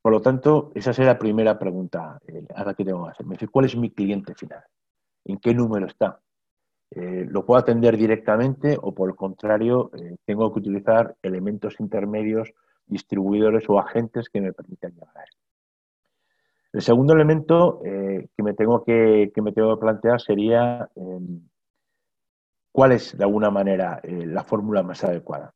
por 0.00 0.12
lo 0.12 0.20
tanto, 0.22 0.72
esa 0.74 0.92
sería 0.92 1.12
la 1.12 1.18
primera 1.18 1.58
pregunta 1.58 2.18
eh, 2.26 2.46
a 2.54 2.64
la 2.64 2.74
que 2.74 2.84
tengo 2.84 3.04
que 3.04 3.10
hacer. 3.10 3.50
¿cuál 3.50 3.66
es 3.66 3.76
mi 3.76 3.90
cliente 3.90 4.34
final? 4.34 4.64
¿En 5.24 5.38
qué 5.38 5.54
número 5.54 5.86
está? 5.86 6.20
Eh, 6.94 7.26
¿Lo 7.28 7.44
puedo 7.44 7.58
atender 7.58 7.96
directamente 7.96 8.76
o 8.80 8.92
por 8.92 9.08
el 9.08 9.16
contrario 9.16 9.90
tengo 10.26 10.52
que 10.52 10.58
utilizar 10.58 11.16
elementos 11.22 11.80
intermedios, 11.80 12.52
distribuidores 12.86 13.68
o 13.68 13.78
agentes 13.78 14.28
que 14.28 14.40
me 14.40 14.52
permitan 14.52 14.92
llegar 14.92 15.16
a 15.16 15.22
él? 15.22 15.30
El 16.74 16.82
segundo 16.82 17.12
elemento 17.12 17.80
que, 17.82 18.42
me 18.42 18.54
tengo 18.54 18.82
que, 18.84 19.30
que, 19.34 19.42
me 19.42 19.52
tengo 19.52 19.74
que 19.74 19.80
plantear 19.80 20.20
sería 20.20 20.88
em, 20.94 21.42
cuál 22.72 22.92
es, 22.92 23.16
de 23.16 23.24
alguna 23.24 23.50
manera, 23.50 24.00
la 24.04 24.42
fórmula 24.42 24.82
más 24.82 25.04
adecuada. 25.04 25.54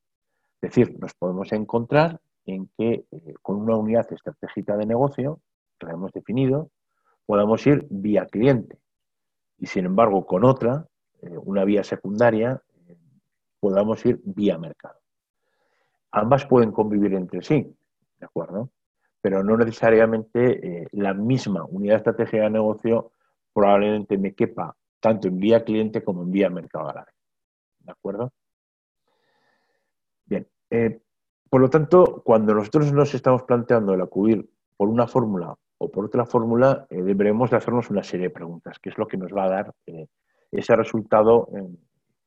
Es 0.60 0.70
decir, 0.70 0.98
nos 0.98 1.14
podemos 1.14 1.52
encontrar 1.52 2.20
en 2.46 2.68
que 2.78 3.04
eh, 3.10 3.34
con 3.42 3.56
una 3.56 3.76
unidad 3.76 4.10
estratégica 4.12 4.76
de 4.76 4.86
negocio 4.86 5.40
que 5.78 5.86
la 5.86 5.92
hemos 5.92 6.12
definido, 6.12 6.70
podamos 7.26 7.66
ir 7.66 7.86
vía 7.90 8.26
cliente. 8.26 8.78
Y 9.58 9.66
sin 9.66 9.84
embargo, 9.84 10.24
con 10.24 10.44
otra, 10.44 10.86
eh, 10.86 10.95
una 11.22 11.64
vía 11.64 11.82
secundaria, 11.84 12.60
eh, 12.88 12.96
podamos 13.60 14.04
ir 14.06 14.20
vía 14.24 14.58
mercado. 14.58 14.98
Ambas 16.12 16.46
pueden 16.46 16.72
convivir 16.72 17.14
entre 17.14 17.42
sí, 17.42 17.74
¿de 18.18 18.26
acuerdo? 18.26 18.70
Pero 19.20 19.42
no 19.42 19.56
necesariamente 19.56 20.88
la 20.92 21.12
misma 21.12 21.64
unidad 21.64 21.96
estratégica 21.96 22.44
de 22.44 22.50
negocio 22.50 23.10
probablemente 23.52 24.16
me 24.16 24.34
quepa 24.34 24.76
tanto 25.00 25.28
en 25.28 25.38
vía 25.38 25.64
cliente 25.64 26.04
como 26.04 26.22
en 26.22 26.30
vía 26.30 26.48
mercado 26.48 26.92
¿De 27.80 27.92
acuerdo? 27.92 28.32
Bien. 30.26 30.46
Por 31.48 31.60
lo 31.60 31.70
tanto, 31.70 32.22
cuando 32.24 32.54
nosotros 32.54 32.92
nos 32.92 33.14
estamos 33.14 33.44
planteando 33.44 33.94
el 33.94 34.00
acudir 34.00 34.48
por 34.76 34.88
una 34.88 35.06
fórmula 35.06 35.54
o 35.78 35.90
por 35.90 36.06
otra 36.06 36.26
fórmula, 36.26 36.86
eh, 36.90 37.02
deberemos 37.02 37.50
de 37.50 37.56
hacernos 37.56 37.90
una 37.90 38.02
serie 38.02 38.28
de 38.28 38.34
preguntas, 38.34 38.78
que 38.78 38.90
es 38.90 38.98
lo 38.98 39.06
que 39.06 39.16
nos 39.16 39.32
va 39.32 39.44
a 39.44 39.48
dar 39.48 39.74
eh, 39.86 40.06
ese 40.50 40.74
resultado 40.76 41.48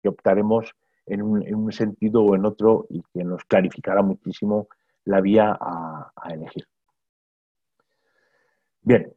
que 0.01 0.09
optaremos 0.09 0.73
en 1.05 1.21
un, 1.21 1.71
sentido 1.71 2.23
o 2.23 2.35
en 2.35 2.45
otro 2.45 2.85
y 2.89 3.01
que 3.13 3.23
nos 3.23 3.43
clarificará 3.45 4.01
muchísimo 4.01 4.67
la 5.05 5.21
vía 5.21 5.57
a, 5.59 6.11
a 6.15 6.33
elegir. 6.33 6.67
Bien, 8.81 9.11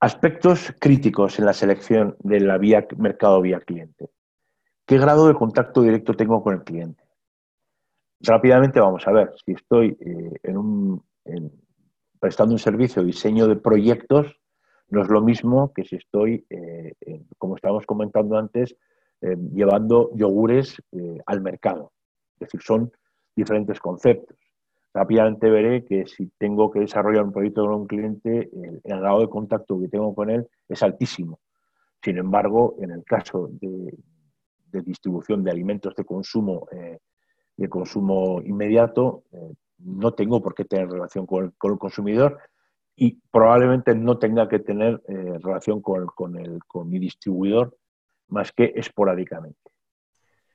aspectos 0.00 0.74
críticos 0.80 1.38
en 1.38 1.46
la 1.46 1.52
selección 1.52 2.16
de 2.20 2.40
la 2.40 2.58
vía 2.58 2.86
mercado 2.96 3.40
vía 3.40 3.60
cliente. 3.60 4.10
¿Qué 4.86 4.98
grado 4.98 5.26
de 5.26 5.34
contacto 5.34 5.82
directo 5.82 6.14
tengo 6.14 6.42
con 6.42 6.54
el 6.54 6.62
cliente? 6.62 7.04
rápidamente 8.26 8.80
vamos 8.80 9.06
a 9.06 9.12
ver, 9.12 9.32
si 9.44 9.52
estoy 9.52 9.96
eh, 10.00 10.40
en 10.42 10.56
un, 10.56 11.04
prestando 12.18 12.54
un 12.54 12.58
servicio 12.58 13.02
de 13.02 13.06
diseño 13.06 13.46
de 13.46 13.56
proyectos, 13.56 14.40
no 14.88 15.02
es 15.02 15.08
lo 15.08 15.22
mismo 15.22 15.72
que 15.72 15.84
si 15.84 15.96
estoy, 15.96 16.44
eh, 16.50 16.92
como 17.38 17.56
estábamos 17.56 17.86
comentando 17.86 18.36
antes, 18.36 18.76
eh, 19.20 19.36
llevando 19.52 20.10
yogures 20.14 20.76
al 21.26 21.40
mercado. 21.40 21.92
Es 22.34 22.48
decir, 22.48 22.60
son 22.62 22.92
diferentes 23.34 23.80
conceptos. 23.80 24.36
Rápidamente 24.92 25.50
veré 25.50 25.84
que 25.84 26.06
si 26.06 26.30
tengo 26.38 26.70
que 26.70 26.80
desarrollar 26.80 27.24
un 27.24 27.32
proyecto 27.32 27.62
con 27.62 27.74
un 27.74 27.86
cliente, 27.86 28.50
el, 28.52 28.80
grado 28.84 29.20
de 29.20 29.28
contacto 29.28 29.80
que 29.80 29.88
tengo 29.88 30.14
con 30.14 30.30
él 30.30 30.46
es 30.68 30.82
altísimo. 30.82 31.40
Sin 32.02 32.18
embargo, 32.18 32.76
en 32.78 32.90
el 32.90 33.02
caso 33.04 33.48
de, 33.50 33.96
distribución 34.82 35.44
de 35.44 35.52
alimentos 35.52 35.94
de 35.94 36.04
consumo 36.04 36.66
de 37.56 37.68
consumo 37.68 38.40
inmediato, 38.42 39.24
eh, 39.32 39.54
no 39.78 40.12
tengo 40.12 40.42
por 40.42 40.54
qué 40.54 40.64
tener 40.64 40.88
relación 40.88 41.26
con 41.26 41.44
el, 41.44 41.78
consumidor 41.78 42.38
y 42.96 43.18
probablemente 43.30 43.94
no 43.94 44.18
tenga 44.18 44.48
que 44.48 44.58
tener 44.58 45.02
eh, 45.08 45.38
relación 45.42 45.80
con, 45.80 46.38
el, 46.38 46.58
con 46.66 46.88
mi 46.88 46.98
distribuidor 46.98 47.76
más 48.28 48.52
que 48.52 48.72
esporádicamente. 48.76 49.58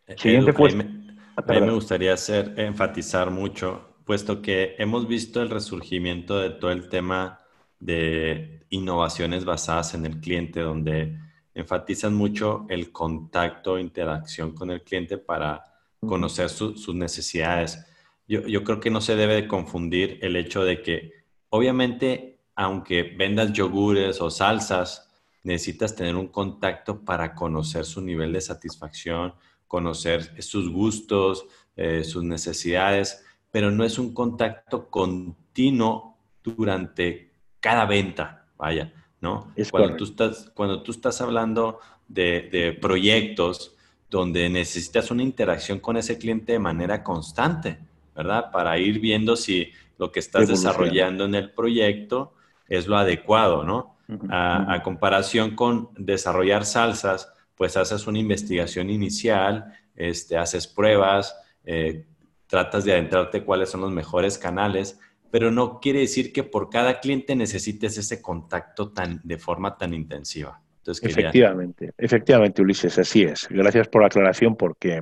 Eh, 0.07 0.15
Siguiente 0.17 0.53
pues, 0.53 0.73
a, 0.73 0.77
mí, 0.77 1.61
me 1.61 1.71
gustaría 1.71 2.13
hacer, 2.13 2.53
enfatizar 2.57 3.29
mucho, 3.31 3.95
puesto 4.05 4.41
que 4.41 4.75
hemos 4.77 5.07
visto 5.07 5.41
el 5.41 5.49
resurgimiento 5.49 6.39
de 6.39 6.51
todo 6.51 6.71
el 6.71 6.89
tema 6.89 7.39
de 7.79 8.65
innovaciones 8.69 9.45
basadas 9.45 9.93
en 9.93 10.05
el 10.05 10.19
cliente, 10.19 10.61
donde 10.61 11.17
enfatizan 11.53 12.13
mucho 12.13 12.65
el 12.69 12.91
contacto, 12.91 13.79
interacción 13.79 14.53
con 14.53 14.71
el 14.71 14.83
cliente 14.83 15.17
para 15.17 15.65
conocer 15.99 16.49
sus 16.49 16.95
necesidades. 16.95 17.85
Yo, 18.27 18.41
yo, 18.47 18.63
creo 18.63 18.79
que 18.79 18.89
no 18.89 19.01
se 19.01 19.15
debe 19.15 19.47
confundir 19.47 20.19
el 20.21 20.35
hecho 20.35 20.63
de 20.63 20.81
que, 20.81 21.11
obviamente, 21.49 22.28
aunque 22.59 23.03
vendas 23.03 23.53
yogures 23.53 24.19
o 24.19 24.29
salsas, 24.29 25.09
necesitas 25.43 25.95
tener 25.95 26.17
un 26.17 26.27
contacto 26.27 26.99
para 27.05 27.33
conocer 27.33 27.85
su 27.85 28.01
nivel 28.01 28.33
de 28.33 28.41
satisfacción, 28.41 29.33
conocer 29.65 30.43
sus 30.43 30.69
gustos, 30.69 31.45
eh, 31.77 32.03
sus 32.03 32.21
necesidades, 32.25 33.23
pero 33.49 33.71
no 33.71 33.85
es 33.85 33.97
un 33.97 34.13
contacto 34.13 34.89
continuo 34.89 36.17
durante 36.43 37.31
cada 37.61 37.85
venta, 37.85 38.47
vaya, 38.57 38.91
¿no? 39.21 39.53
cuando, 39.71 39.95
tú 39.95 40.03
estás, 40.03 40.51
cuando 40.53 40.83
tú 40.83 40.91
estás 40.91 41.21
hablando 41.21 41.79
de, 42.09 42.49
de 42.51 42.73
proyectos, 42.73 43.73
donde 44.09 44.49
necesitas 44.49 45.11
una 45.11 45.23
interacción 45.23 45.79
con 45.79 45.95
ese 45.95 46.17
cliente 46.17 46.51
de 46.51 46.59
manera 46.59 47.05
constante, 47.05 47.79
¿verdad? 48.13 48.51
Para 48.51 48.77
ir 48.77 48.99
viendo 48.99 49.37
si 49.37 49.71
lo 49.97 50.11
que 50.11 50.19
estás 50.19 50.49
desarrollando 50.49 51.23
en 51.23 51.35
el 51.35 51.53
proyecto 51.53 52.33
es 52.69 52.87
lo 52.87 52.97
adecuado, 52.97 53.63
¿no? 53.63 53.99
a, 54.29 54.81
comparación 54.83 55.55
con 55.55 55.89
desarrollar 55.95 56.65
salsas, 56.65 57.31
pues 57.55 57.77
haces 57.77 58.07
una 58.07 58.19
investigación 58.19 58.89
inicial, 58.89 59.73
este, 59.95 60.37
haces 60.37 60.67
pruebas, 60.67 61.35
eh, 61.65 62.07
tratas 62.47 62.85
de 62.85 62.93
adentrarte 62.93 63.43
cuáles 63.43 63.69
son 63.69 63.81
los 63.81 63.91
mejores 63.91 64.37
canales, 64.37 64.99
pero 65.29 65.51
no 65.51 65.79
quiere 65.79 65.99
decir 65.99 66.33
que 66.33 66.43
por 66.43 66.69
cada 66.69 66.99
cliente 66.99 67.35
necesites 67.35 67.97
ese 67.97 68.21
contacto 68.21 68.91
tan, 68.91 69.21
de 69.23 69.37
forma 69.37 69.77
tan 69.77 69.93
intensiva. 69.93 70.61
Efectivamente, 70.89 71.91
efectivamente, 71.97 72.61
Ulises, 72.61 72.97
así 72.97 73.23
es. 73.23 73.47
Gracias 73.49 73.87
por 73.87 74.01
la 74.01 74.07
aclaración 74.07 74.55
porque 74.55 74.99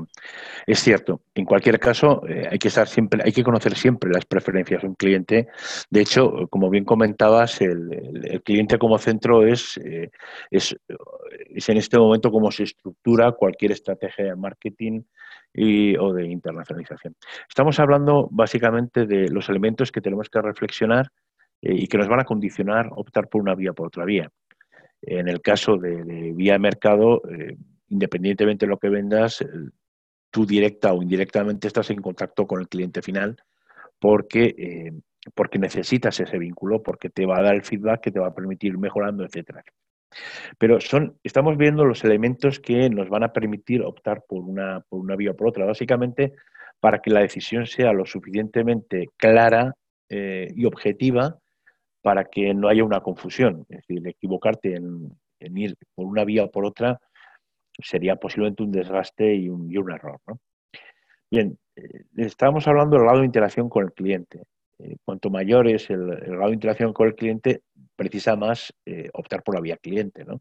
es 0.66 0.80
cierto. 0.80 1.22
En 1.36 1.46
cualquier 1.46 1.80
caso, 1.80 2.22
eh, 2.28 2.48
hay 2.50 2.58
que 2.58 2.68
estar 2.68 2.88
siempre, 2.88 3.22
hay 3.24 3.32
que 3.32 3.44
conocer 3.44 3.76
siempre 3.76 4.12
las 4.12 4.26
preferencias 4.26 4.82
de 4.82 4.88
un 4.88 4.96
cliente. 4.96 5.48
De 5.90 6.02
hecho, 6.02 6.48
como 6.50 6.70
bien 6.70 6.86
comentabas, 6.86 7.62
el, 7.62 8.42
cliente 8.44 8.78
como 8.78 8.98
centro 8.98 9.46
es, 9.46 9.78
eh, 9.78 10.10
es, 10.52 10.76
es, 11.50 11.70
en 11.70 11.78
este 11.78 11.98
momento 11.98 12.32
como 12.32 12.52
se 12.52 12.64
estructura 12.64 13.32
cualquier 13.32 13.72
estrategia 13.72 14.26
de 14.26 14.36
marketing 14.36 15.02
o 16.00 16.14
de 16.14 16.28
internacionalización. 16.28 17.16
Estamos 17.50 17.80
hablando 17.80 18.28
básicamente 18.32 19.08
de 19.08 19.30
los 19.30 19.50
elementos 19.50 19.92
que 19.92 20.02
tenemos 20.02 20.30
que 20.30 20.40
reflexionar 20.40 21.08
eh, 21.62 21.74
y 21.74 21.88
que 21.88 21.98
nos 21.98 22.08
van 22.08 22.20
a 22.20 22.26
condicionar 22.26 22.90
optar 22.96 23.28
por 23.30 23.42
una 23.42 23.56
vía 23.56 23.74
por 23.74 23.88
otra 23.88 24.06
vía. 24.06 24.30
En 25.02 25.28
el 25.28 25.42
caso 25.42 25.78
de, 25.78 26.34
vía 26.34 26.58
mercado, 26.58 27.22
eh, 27.30 27.56
independientemente 27.90 28.66
de 28.66 28.70
lo 28.70 28.78
que 28.78 28.90
vendas, 28.90 29.42
eh, 29.42 29.46
tú 30.32 30.46
directa 30.46 30.94
o 30.94 31.02
indirectamente 31.02 31.68
estás 31.68 31.90
en 31.90 32.02
contacto 32.02 32.46
con 32.48 32.60
el 32.60 32.68
cliente 32.68 33.02
final 33.02 33.38
porque 34.00 34.54
eh, 34.58 34.92
porque 35.34 35.60
necesitas 35.60 36.20
ese 36.22 36.38
vínculo, 36.38 36.82
porque 36.82 37.10
te 37.10 37.26
va 37.26 37.40
a 37.40 37.44
dar 37.44 37.56
el 37.56 37.64
feedback 37.64 38.02
que 38.02 38.12
te 38.12 38.20
va 38.20 38.28
a 38.28 38.34
permitir 38.34 38.72
ir 38.72 38.78
mejorando, 38.78 39.26
etcétera. 39.26 39.62
Pero 40.58 40.80
son, 40.80 41.18
estamos 41.22 41.58
viendo 41.58 41.84
los 41.84 42.06
elementos 42.06 42.62
que 42.62 42.90
nos 42.90 43.10
van 43.10 43.24
a 43.24 43.34
permitir 43.34 43.82
optar 43.82 44.24
por 44.26 44.44
una, 44.44 44.80
por 44.88 45.02
una 45.02 45.18
vía 45.18 45.32
o 45.32 45.36
por 45.36 45.50
otra, 45.50 45.66
básicamente 45.66 46.34
para 46.80 47.00
que 47.00 47.10
la 47.10 47.20
decisión 47.20 47.66
sea 47.66 47.92
lo 47.92 48.06
suficientemente 48.06 49.08
clara 49.18 49.74
y 50.10 50.64
objetiva 50.64 51.38
para 52.08 52.24
que 52.24 52.54
no 52.54 52.70
haya 52.70 52.86
una 52.86 53.02
confusión. 53.02 53.66
Es 53.68 53.86
decir, 53.86 54.08
equivocarte 54.08 54.76
en, 54.76 55.12
ir 55.58 55.76
por 55.94 56.06
una 56.06 56.24
vía 56.24 56.46
o 56.46 56.50
por 56.50 56.66
otra 56.66 57.02
sería 57.84 58.16
posiblemente 58.16 58.64
un 58.64 58.72
desgaste 58.72 59.36
y 59.36 59.50
un, 59.50 59.92
error. 59.92 60.18
Bien, 61.30 61.60
eh, 61.76 62.06
estábamos 62.16 62.66
hablando 62.66 62.96
del 62.96 63.08
lado 63.08 63.20
de 63.20 63.26
interacción 63.26 63.68
con 63.68 63.84
el 63.84 63.92
cliente. 63.92 64.44
Eh, 64.80 64.96
cuanto 65.04 65.30
mayor 65.30 65.68
es 65.68 65.90
el, 65.90 66.08
grado 66.08 66.48
de 66.48 66.54
interacción 66.54 66.94
con 66.94 67.10
el 67.10 67.16
cliente, 67.16 67.64
precisa 67.98 68.38
más 68.38 68.74
eh, 68.86 69.10
optar 69.12 69.44
por 69.44 69.56
la 69.56 69.60
vía 69.60 69.76
cliente. 69.76 70.24
¿no? 70.24 70.40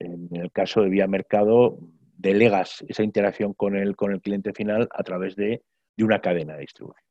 En 0.00 0.30
el 0.32 0.50
caso 0.50 0.82
de 0.82 0.88
vía 0.88 1.06
mercado, 1.06 1.78
delegas 2.16 2.84
esa 2.88 3.04
interacción 3.04 3.54
con 3.54 3.76
el, 3.76 3.94
con 3.94 4.10
el 4.10 4.20
cliente 4.20 4.52
final 4.52 4.88
a 4.90 5.04
través 5.04 5.36
de, 5.36 5.62
una 5.98 6.20
cadena 6.20 6.54
de 6.54 6.62
distribución. 6.62 7.06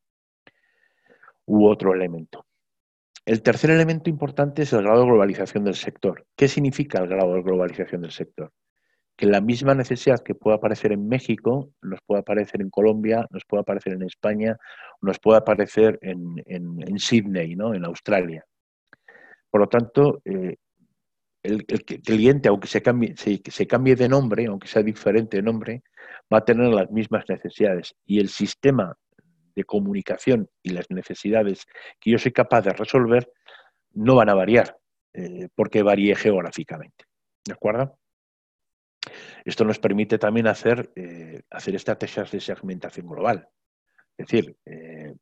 U 1.46 1.66
otro 1.66 1.94
elemento. 1.94 2.44
El 3.24 3.42
tercer 3.42 3.70
elemento 3.70 4.10
importante 4.10 4.62
es 4.62 4.72
el 4.72 4.82
grado 4.82 5.00
de 5.00 5.06
globalización 5.06 5.64
del 5.64 5.74
sector. 5.74 6.26
¿Qué 6.36 6.48
significa 6.48 6.98
el 6.98 7.08
grado 7.08 7.34
de 7.34 7.42
globalización 7.42 8.02
del 8.02 8.10
sector? 8.10 8.52
que 9.16 9.26
la 9.26 9.40
misma 9.40 9.74
necesidad 9.74 10.20
que 10.20 10.34
puede 10.34 10.56
aparecer 10.56 10.92
en 10.92 11.06
México 11.06 11.70
nos 11.82 12.00
puede 12.06 12.20
aparecer 12.20 12.60
en 12.60 12.70
Colombia, 12.70 13.26
nos 13.30 13.44
puede 13.44 13.60
aparecer 13.60 13.92
en 13.92 14.02
España, 14.02 14.56
nos 15.00 15.18
puede 15.18 15.38
aparecer 15.38 15.98
en, 16.02 16.42
en, 16.46 16.98
Sydney, 16.98 17.54
¿no? 17.54 17.74
en 17.74 17.84
Australia. 17.84 18.44
Por 19.50 19.60
lo 19.60 19.68
tanto, 19.68 20.22
eh, 20.24 20.56
el, 21.42 21.64
cliente, 21.66 22.48
aunque 22.48 22.68
se 22.68 22.82
cambie, 22.82 23.14
se, 23.16 23.66
cambie 23.66 23.96
de 23.96 24.08
nombre, 24.08 24.46
aunque 24.46 24.68
sea 24.68 24.82
diferente 24.82 25.36
de 25.36 25.42
nombre, 25.42 25.82
va 26.32 26.38
a 26.38 26.44
tener 26.44 26.72
las 26.72 26.90
mismas 26.90 27.24
necesidades. 27.28 27.94
Y 28.06 28.20
el 28.20 28.28
sistema 28.28 28.96
de 29.54 29.64
comunicación 29.64 30.48
y 30.62 30.70
las 30.70 30.90
necesidades 30.90 31.66
que 32.00 32.10
yo 32.10 32.18
soy 32.18 32.32
capaz 32.32 32.62
de 32.62 32.72
resolver 32.72 33.30
no 33.92 34.16
van 34.16 34.30
a 34.30 34.34
variar, 34.34 34.76
eh, 35.12 35.48
porque 35.54 35.82
varíe 35.82 36.14
geográficamente. 36.14 37.04
¿De 37.44 37.52
acuerdo? 37.52 37.98
Esto 39.44 39.64
nos 39.64 39.78
permite 39.78 40.18
también 40.18 40.46
hacer, 40.46 40.92
eh, 40.94 41.42
hacer 41.50 41.74
estrategias 41.74 42.30
de 42.30 42.40
segmentación 42.40 43.06
global. 43.08 43.48
Es 44.16 44.26
decir, 44.26 44.56
eh, 44.64 45.14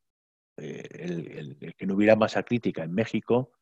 eh, 0.58 0.88
el, 0.92 1.74
que 1.76 1.86
no 1.86 1.94
hubiera 1.94 2.16
masa 2.16 2.42
crítica 2.42 2.82
en 2.82 2.92
México, 2.92 3.52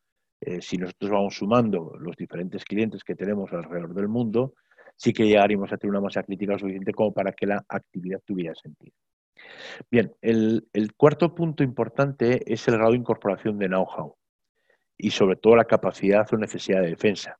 si 0.61 0.77
nosotros 0.77 1.11
vamos 1.11 1.35
sumando 1.35 1.97
los 1.99 2.17
diferentes 2.17 2.65
clientes 2.65 3.03
que 3.03 3.17
tenemos 3.17 3.53
alrededor 3.53 3.93
del 3.93 4.07
mundo, 4.07 4.55
sí 4.95 5.13
que 5.13 5.27
llegaríamos 5.27 5.73
a 5.73 5.77
tener 5.77 5.91
una 5.91 6.01
masa 6.01 6.23
crítica 6.23 6.57
suficiente 6.57 6.93
como 6.93 7.13
para 7.13 7.33
que 7.33 7.45
la 7.45 7.65
actividad 7.69 8.21
tuviera 8.25 8.55
sentido. 8.55 8.95
Bien, 9.91 10.15
el, 10.21 10.63
cuarto 10.97 11.35
punto 11.35 11.63
importante 11.63 12.53
es 12.53 12.67
el 12.69 12.75
grado 12.75 12.93
de 12.93 12.99
incorporación 12.99 13.59
de 13.59 13.69
know-how 13.69 14.17
y 14.97 15.11
sobre 15.11 15.37
todo 15.37 15.57
la 15.57 15.65
capacidad 15.65 16.27
o 16.33 16.37
necesidad 16.37 16.83
de 16.83 16.91
defensa. 16.91 17.39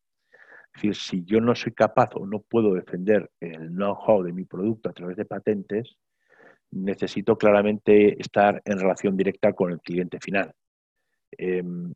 Es 0.75 0.83
decir, 0.83 0.95
si 0.95 1.25
yo 1.25 1.41
no 1.41 1.55
soy 1.55 1.73
capaz 1.73 2.11
o 2.15 2.27
no 2.27 2.41
puedo 2.41 2.75
defender 2.75 3.31
el 3.41 3.71
know-how 3.71 4.23
de 4.23 4.33
mi 4.33 4.45
producto 4.45 4.91
a 4.91 4.93
través 4.93 5.17
de 5.17 5.25
patentes, 5.25 5.97
necesito 6.71 7.37
claramente 7.37 8.21
estar 8.21 8.63
en 8.65 8.79
relación 8.79 9.17
directa 9.17 9.53
con 9.53 9.73
el 9.73 9.81
cliente 9.81 10.19
final. 10.21 10.53
Em, 11.33 11.93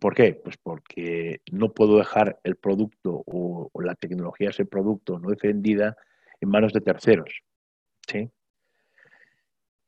¿Por 0.00 0.14
qué? 0.14 0.34
Pues 0.34 0.56
porque 0.56 1.40
no 1.50 1.72
puedo 1.72 1.98
dejar 1.98 2.38
el 2.44 2.56
producto 2.56 3.22
o, 3.26 3.70
la 3.82 3.94
tecnología 3.94 4.48
de 4.48 4.52
ese 4.52 4.64
producto 4.64 5.18
no 5.18 5.28
defendida 5.28 5.96
en 6.40 6.48
manos 6.48 6.72
de 6.72 6.80
terceros. 6.80 7.42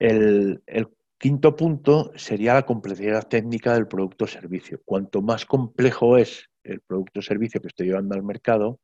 El, 0.05 0.63
quinto 1.17 1.57
punto 1.57 2.13
sería 2.17 2.53
la 2.53 2.67
complejidad 2.67 3.27
técnica 3.27 3.73
del 3.73 3.89
producto 3.89 4.27
o 4.27 4.29
servicio. 4.29 4.83
Cuanto 4.85 5.23
más 5.23 5.47
complejo 5.47 6.19
es 6.19 6.51
el 6.63 6.83
producto 6.83 7.21
o 7.21 7.23
servicio 7.23 7.63
que 7.63 7.69
estoy 7.69 7.87
llevando 7.87 8.15
al 8.15 8.23
mercado, 8.23 8.81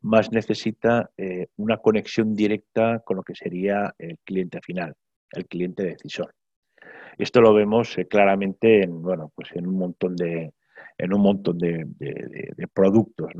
más 0.00 0.32
necesita 0.32 1.10
eh, 1.18 1.48
una 1.56 1.76
conexión 1.76 2.34
directa 2.34 3.02
con 3.04 3.18
lo 3.18 3.22
que 3.22 3.34
sería 3.34 3.94
el 3.98 4.18
cliente 4.24 4.60
final, 4.62 4.94
el 5.32 5.46
cliente 5.46 5.82
decisor. 5.82 6.34
Esto 7.18 7.42
lo 7.42 7.52
vemos 7.52 7.98
eh, 7.98 8.06
claramente 8.06 8.82
en, 8.82 9.02
bueno, 9.02 9.30
pues 9.34 9.50
en 9.52 9.66
un 9.66 9.76
montón 9.76 10.16
de, 10.16 10.54
en 10.96 11.12
un 11.12 11.20
montón 11.20 11.58
de, 11.58 11.86
productos, 12.72 13.30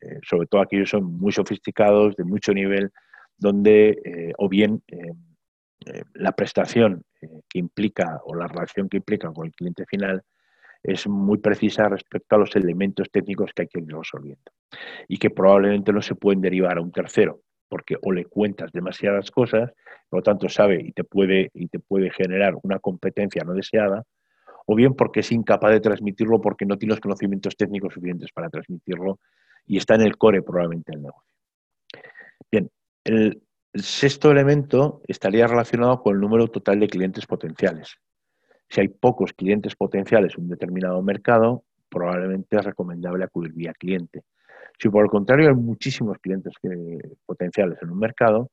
eh, 0.00 0.18
sobre 0.28 0.48
todo 0.48 0.62
aquellos 0.62 0.90
son 0.90 1.04
muy 1.04 1.30
sofisticados, 1.30 2.16
de 2.16 2.24
mucho 2.24 2.52
nivel, 2.52 2.90
donde 3.38 4.34
o 4.38 4.48
bien 4.48 4.82
la 6.14 6.32
prestación 6.32 7.04
que 7.20 7.58
implica 7.58 8.20
o 8.24 8.34
la 8.34 8.46
relación 8.46 8.88
que 8.88 8.98
implica 8.98 9.32
con 9.32 9.46
el 9.46 9.52
cliente 9.52 9.84
final 9.86 10.22
es 10.82 11.06
muy 11.06 11.38
precisa 11.38 11.88
respecto 11.88 12.36
a 12.36 12.38
los 12.38 12.54
elementos 12.56 13.10
técnicos 13.10 13.52
que 13.54 13.62
hay 13.62 13.68
que 13.68 13.80
ir 13.80 13.86
resolviendo 13.86 14.50
y 15.06 15.18
que 15.18 15.30
probablemente 15.30 15.92
no 15.92 16.02
se 16.02 16.14
pueden 16.14 16.40
derivar 16.40 16.78
a 16.78 16.80
un 16.80 16.90
tercero 16.90 17.40
porque 17.72 17.96
o 18.02 18.12
le 18.12 18.26
cuentas 18.26 18.70
demasiadas 18.70 19.30
cosas, 19.30 19.72
por 20.10 20.18
lo 20.18 20.22
tanto 20.22 20.46
sabe 20.50 20.82
y 20.84 20.92
te 20.92 21.04
puede 21.04 21.50
y 21.54 21.68
te 21.68 21.78
puede 21.78 22.10
generar 22.10 22.52
una 22.62 22.78
competencia 22.78 23.44
no 23.44 23.54
deseada, 23.54 24.04
o 24.66 24.74
bien 24.74 24.94
porque 24.94 25.20
es 25.20 25.32
incapaz 25.32 25.70
de 25.72 25.80
transmitirlo 25.80 26.38
porque 26.38 26.66
no 26.66 26.76
tiene 26.76 26.92
los 26.92 27.00
conocimientos 27.00 27.56
técnicos 27.56 27.94
suficientes 27.94 28.30
para 28.30 28.50
transmitirlo 28.50 29.20
y 29.66 29.78
está 29.78 29.94
en 29.94 30.02
el 30.02 30.18
core 30.18 30.42
probablemente 30.42 30.92
del 30.92 31.00
negocio. 31.00 31.30
Bien, 32.50 32.70
el 33.04 33.42
sexto 33.74 34.30
elemento 34.30 35.00
estaría 35.06 35.46
relacionado 35.46 36.02
con 36.02 36.14
el 36.14 36.20
número 36.20 36.48
total 36.48 36.80
de 36.80 36.88
clientes 36.88 37.26
potenciales. 37.26 37.96
Si 38.68 38.80
hay 38.80 38.88
pocos 38.88 39.32
clientes 39.32 39.76
potenciales 39.76 40.34
en 40.36 40.44
un 40.44 40.50
determinado 40.50 41.02
mercado, 41.02 41.64
probablemente 41.88 42.56
es 42.56 42.64
recomendable 42.64 43.24
acudir 43.24 43.52
vía 43.52 43.72
cliente. 43.72 44.24
Si 44.78 44.88
por 44.88 45.04
el 45.04 45.10
contrario 45.10 45.48
hay 45.48 45.54
muchísimos 45.54 46.18
clientes 46.18 46.54
potenciales 47.26 47.78
en 47.82 47.90
un 47.90 47.98
mercado, 47.98 48.50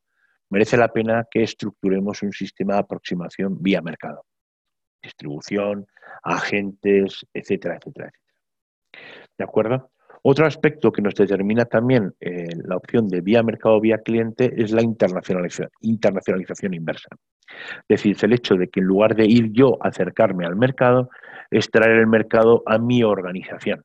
merece 0.50 0.78
la 0.78 0.90
pena 0.90 1.26
que 1.30 1.44
estructuremos 1.44 2.22
un 2.24 2.34
sistema 2.34 2.74
de 2.74 2.80
aproximación 2.80 3.62
vía 3.62 3.82
mercado. 3.82 4.26
Distribución, 5.02 5.88
agentes, 6.24 7.26
etcétera, 7.34 7.78
etcétera, 7.78 8.08
etcétera. 8.08 9.30
¿De 9.38 9.44
acuerdo? 9.44 9.92
Otro 10.24 10.46
aspecto 10.46 10.92
que 10.92 11.02
nos 11.02 11.16
determina 11.16 11.66
también 11.66 12.14
eh, 12.20 12.48
la 12.66 12.76
opción 12.76 13.08
de 13.08 13.22
vía 13.22 13.44
mercado 13.44 13.80
vía 13.80 14.00
cliente 14.00 14.54
es 14.62 14.72
la 14.72 14.82
internacionalización, 14.82 16.74
inversa. 16.74 17.10
Es 17.88 18.04
decir, 18.04 18.18
el 18.22 18.34
hecho 18.34 18.56
de 18.56 18.68
que 18.68 18.80
en 18.80 18.86
lugar 18.86 19.16
de 19.16 19.26
ir 19.26 19.52
yo 19.52 19.78
a 19.82 19.90
acercarme 19.90 20.46
al 20.46 20.56
mercado, 20.56 21.10
es 21.50 21.70
traer 21.72 21.98
el 21.98 22.08
mercado 22.08 22.64
a 22.66 22.78
mi 22.78 23.04
organización. 23.04 23.84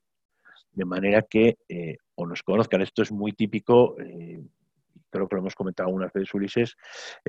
De 0.73 0.85
manera 0.85 1.23
que 1.23 1.57
eh, 1.69 1.97
o 2.17 2.27
nos 2.27 2.43
conozcan. 2.43 2.83
Esto 2.83 3.03
es 3.03 3.13
muy 3.13 3.33
típico, 3.33 3.97
eh, 3.99 4.41
creo 5.11 5.29
que 5.29 5.37
lo 5.37 5.41
hemos 5.41 5.55
comentado 5.55 5.89
algunas 5.89 6.13
veces, 6.13 6.35
Ulises, 6.35 6.77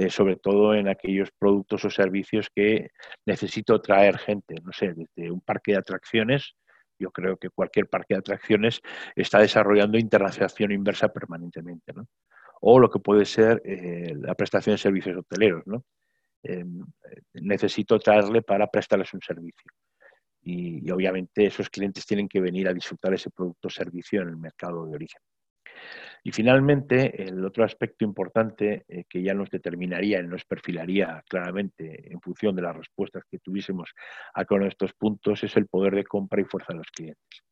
sobre 0.10 0.36
todo 0.36 0.74
en 0.74 0.88
aquellos 0.88 1.30
productos 1.38 1.86
o 1.86 1.90
servicios 1.90 2.50
que 2.54 2.90
necesito 3.26 3.80
traer 3.80 4.18
gente, 4.18 4.56
no 4.64 4.72
sé, 4.74 4.94
desde 4.94 5.32
un 5.32 5.42
parque 5.42 5.74
de 5.74 5.78
atracciones 5.78 6.56
yo 7.00 7.12
creo 7.12 7.38
que 7.38 7.50
cualquier 7.50 7.88
parque 7.88 8.16
de 8.16 8.20
atracciones 8.20 8.82
está 9.16 9.40
desarrollando 9.40 9.98
internacionalización 9.98 10.72
inversa 10.72 11.10
permanentemente. 11.10 11.94
¿no? 11.94 12.08
O 12.62 12.80
lo 12.80 12.90
que 12.90 13.00
puede 13.00 13.26
ser 13.26 13.62
eh, 13.66 14.14
la 14.16 14.36
prestación 14.36 14.76
de 14.76 14.78
servicios 14.78 15.18
hoteleros. 15.18 15.66
¿no? 15.66 15.84
Em, 16.44 16.86
necesito 17.34 18.00
traerle 18.00 18.42
para 18.42 18.68
prestarles 18.68 19.14
un 19.14 19.22
servicio. 19.22 19.72
Y, 20.42 20.88
y, 20.88 20.92
obviamente 20.92 21.48
esos 21.48 21.70
clientes 21.70 22.06
tienen 22.06 22.28
que 22.28 22.40
venir 22.40 22.68
a 22.68 22.74
disfrutar 22.74 23.14
ese 23.16 23.32
producto 23.32 23.68
o 23.68 23.72
servicio 23.72 24.22
en 24.22 24.30
el 24.30 24.38
mercado 24.38 24.86
de 24.86 24.94
origen. 24.94 25.22
Y 26.24 26.32
finalmente, 26.32 27.24
el 27.24 27.44
otro 27.46 27.64
aspecto 27.64 28.04
importante 28.04 28.84
eh, 28.88 29.04
que 29.08 29.22
ya 29.22 29.34
nos 29.34 29.50
determinaría 29.50 30.20
y 30.20 30.28
nos 30.28 30.44
perfilaría 30.46 31.24
claramente 31.28 32.12
en 32.12 32.20
función 32.20 32.56
de 32.56 32.64
las 32.64 32.76
respuestas 32.76 33.24
que 33.30 33.40
tuviésemos 33.40 33.92
a 34.34 34.46
con 34.46 34.64
estos 34.64 34.94
puntos 34.94 35.44
es 35.44 35.56
el 35.56 35.68
poder 35.68 35.96
de 35.96 36.04
compra 36.04 36.42
y 36.42 36.46
fuerza 36.46 36.74
de 36.74 36.80
los 36.80 36.88
clientes. 36.88 37.44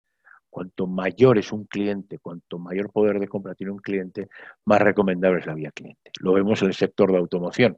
Cuanto 0.49 0.87
mayor 0.87 1.37
es 1.37 1.51
un 1.51 1.65
cliente, 1.65 2.19
cuanto 2.19 2.59
mayor 2.59 2.91
poder 2.91 3.19
de 3.19 3.27
compra 3.27 3.55
tiene 3.55 3.71
un 3.71 3.79
cliente, 3.79 4.27
más 4.65 4.81
recomendable 4.81 5.39
es 5.39 5.45
la 5.45 5.55
vía 5.55 5.71
cliente. 5.71 6.11
Lo 6.19 6.33
vemos 6.33 6.61
en 6.61 6.67
el 6.67 6.73
sector 6.73 7.11
de 7.11 7.17
automoción, 7.17 7.77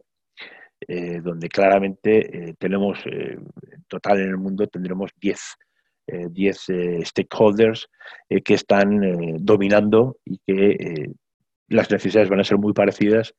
eh, 0.88 1.22
donde 1.22 1.48
claramente 1.48 2.50
eh, 2.50 2.56
tenemos, 2.60 3.00
en 3.06 3.84
total 3.88 4.20
en 4.20 4.30
el 4.30 4.38
mundo 4.38 4.68
tendremos 4.68 5.12
10 5.20 5.58
10 6.08 6.70
eh, 6.70 7.00
eh, 7.00 7.06
stakeholders 7.06 7.90
eh, 8.30 8.42
que 8.42 8.54
están 8.54 9.44
dominando 9.44 10.18
y 10.26 10.40
que 10.46 11.12
las 11.68 11.90
necesidades 11.90 12.30
van 12.30 12.40
a 12.40 12.44
ser 12.44 12.58
muy 12.58 12.74
parecidas 12.74 13.34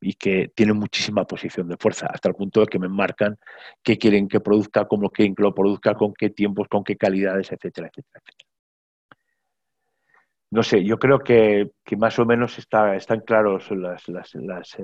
y 0.00 0.14
que 0.14 0.50
tienen 0.54 0.76
muchísima 0.76 1.24
posición 1.24 1.68
de 1.68 1.76
fuerza, 1.76 2.08
hasta 2.08 2.28
el 2.28 2.34
punto 2.34 2.60
de 2.60 2.66
que 2.66 2.78
me 2.80 2.88
marcan 2.88 3.38
qué 3.84 3.98
quieren 3.98 4.26
que 4.26 4.40
produzca, 4.40 4.86
cómo 4.86 5.10
quieren 5.10 5.34
que 5.34 5.44
lo 5.44 5.54
produzca, 5.54 5.94
con 5.94 6.12
qué 6.12 6.30
tiempos, 6.30 6.66
con 6.68 6.82
qué 6.82 6.96
calidades, 6.96 7.52
etcétera, 7.52 7.88
etcétera, 7.88 8.20
etcétera. 8.24 8.50
No 10.50 10.62
sé, 10.62 10.84
yo 10.84 10.98
creo 10.98 11.20
que, 11.20 11.70
más 11.96 12.18
o 12.18 12.26
menos 12.26 12.58
está, 12.58 12.96
están 12.96 13.20
claros 13.20 13.70
las, 13.70 14.06
las, 14.08 14.34
las, 14.34 14.76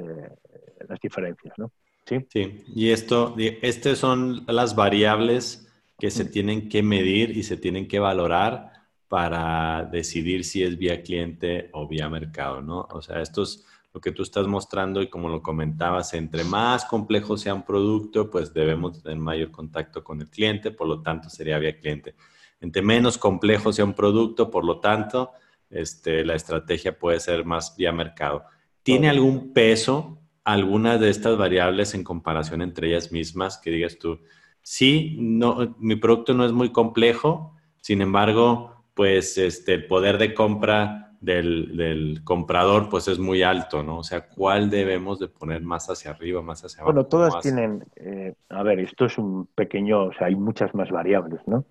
las 0.88 1.00
diferencias, 1.00 1.52
¿no? 1.58 1.72
¿Sí? 2.06 2.24
sí, 2.30 2.64
y 2.74 2.90
esto, 2.90 3.34
estas 3.36 3.98
son 3.98 4.46
las 4.46 4.74
variables 4.74 5.67
que 5.98 6.10
se 6.10 6.24
tienen 6.24 6.68
que 6.68 6.82
medir 6.82 7.36
y 7.36 7.42
se 7.42 7.56
tienen 7.56 7.88
que 7.88 7.98
valorar 7.98 8.72
para 9.08 9.84
decidir 9.90 10.44
si 10.44 10.62
es 10.62 10.78
vía 10.78 11.02
cliente 11.02 11.70
o 11.72 11.88
vía 11.88 12.08
mercado, 12.08 12.62
¿no? 12.62 12.86
O 12.90 13.02
sea, 13.02 13.20
esto 13.20 13.42
es 13.42 13.64
lo 13.92 14.00
que 14.00 14.12
tú 14.12 14.22
estás 14.22 14.46
mostrando 14.46 15.02
y 15.02 15.08
como 15.08 15.28
lo 15.28 15.42
comentabas, 15.42 16.14
entre 16.14 16.44
más 16.44 16.84
complejo 16.84 17.36
sea 17.36 17.54
un 17.54 17.64
producto, 17.64 18.30
pues 18.30 18.52
debemos 18.52 19.02
tener 19.02 19.18
mayor 19.18 19.50
contacto 19.50 20.04
con 20.04 20.20
el 20.20 20.28
cliente, 20.28 20.70
por 20.70 20.86
lo 20.86 21.02
tanto 21.02 21.30
sería 21.30 21.58
vía 21.58 21.78
cliente. 21.78 22.14
Entre 22.60 22.82
menos 22.82 23.18
complejo 23.18 23.72
sea 23.72 23.84
un 23.84 23.94
producto, 23.94 24.50
por 24.50 24.64
lo 24.64 24.78
tanto, 24.78 25.32
este, 25.70 26.24
la 26.24 26.34
estrategia 26.34 26.98
puede 26.98 27.18
ser 27.18 27.44
más 27.44 27.74
vía 27.76 27.92
mercado. 27.92 28.44
¿Tiene 28.82 29.08
algún 29.08 29.52
peso 29.52 30.18
alguna 30.44 30.96
de 30.96 31.10
estas 31.10 31.36
variables 31.36 31.92
en 31.92 32.04
comparación 32.04 32.62
entre 32.62 32.88
ellas 32.88 33.12
mismas 33.12 33.58
que 33.58 33.70
digas 33.70 33.98
tú, 33.98 34.20
sí, 34.62 35.16
no, 35.20 35.76
mi 35.78 35.96
producto 35.96 36.34
no 36.34 36.44
es 36.44 36.52
muy 36.52 36.70
complejo, 36.70 37.54
sin 37.80 38.02
embargo, 38.02 38.84
pues 38.94 39.38
este, 39.38 39.74
el 39.74 39.86
poder 39.86 40.18
de 40.18 40.34
compra 40.34 41.08
del, 41.20 42.20
comprador 42.24 42.88
pues 42.88 43.08
es 43.08 43.18
muy 43.18 43.42
alto, 43.42 43.82
¿no? 43.82 43.98
O 43.98 44.04
sea, 44.04 44.28
¿cuál 44.28 44.70
debemos 44.70 45.18
de 45.18 45.28
poner 45.28 45.62
más 45.62 45.88
hacia 45.90 46.12
arriba, 46.12 46.42
más 46.42 46.64
hacia 46.64 46.82
abajo? 46.82 46.92
Bueno, 46.92 47.08
todas 47.08 47.40
tienen, 47.40 47.84
eh, 47.96 48.34
a 48.48 48.62
ver, 48.62 48.80
esto 48.80 49.06
es 49.06 49.18
un 49.18 49.46
pequeño, 49.46 50.04
o 50.04 50.12
sea, 50.12 50.28
hay 50.28 50.36
muchas 50.36 50.74
más 50.74 50.90
variables, 50.90 51.40
¿no? 51.46 51.64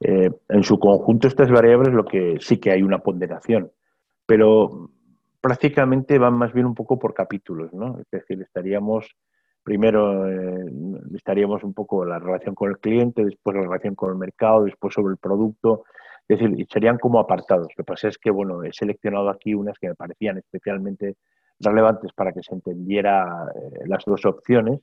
Eh, 0.00 0.30
en 0.48 0.62
su 0.62 0.78
conjunto 0.78 1.26
estas 1.26 1.50
variables 1.50 1.92
lo 1.92 2.04
que 2.04 2.38
sí 2.40 2.58
que 2.58 2.70
hay 2.70 2.82
una 2.82 3.00
ponderación, 3.00 3.72
pero 4.26 4.90
prácticamente 5.40 6.18
van 6.18 6.34
más 6.34 6.52
bien 6.52 6.66
un 6.66 6.74
poco 6.74 6.98
por 6.98 7.14
capítulos, 7.14 7.72
¿no? 7.72 7.98
Es 7.98 8.10
decir, 8.10 8.40
estaríamos 8.40 9.16
primero 9.68 10.26
eh, 10.26 10.64
estaríamos 11.14 11.62
un 11.62 11.74
poco 11.74 12.02
la 12.02 12.18
relación 12.18 12.54
con 12.54 12.70
el 12.70 12.78
cliente, 12.78 13.22
después 13.22 13.54
la 13.54 13.64
relación 13.64 13.94
con 13.94 14.10
el 14.10 14.16
mercado, 14.16 14.64
después 14.64 14.94
sobre 14.94 15.12
el 15.12 15.18
producto, 15.18 15.84
es 16.26 16.38
decir, 16.38 16.66
serían 16.72 16.96
como 16.96 17.20
apartados. 17.20 17.68
Lo 17.76 17.76
que 17.76 17.84
pasa 17.84 18.08
es 18.08 18.16
que, 18.16 18.30
bueno, 18.30 18.62
he 18.62 18.72
seleccionado 18.72 19.28
aquí 19.28 19.52
unas 19.52 19.78
que 19.78 19.88
me 19.88 19.94
parecían 19.94 20.38
especialmente 20.38 21.16
relevantes 21.60 22.14
para 22.14 22.32
que 22.32 22.42
se 22.42 22.54
entendiera 22.54 23.26
eh, 23.54 23.80
las 23.84 24.06
dos 24.06 24.24
opciones, 24.24 24.80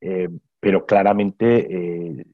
eh, 0.00 0.28
pero 0.60 0.86
claramente, 0.86 2.24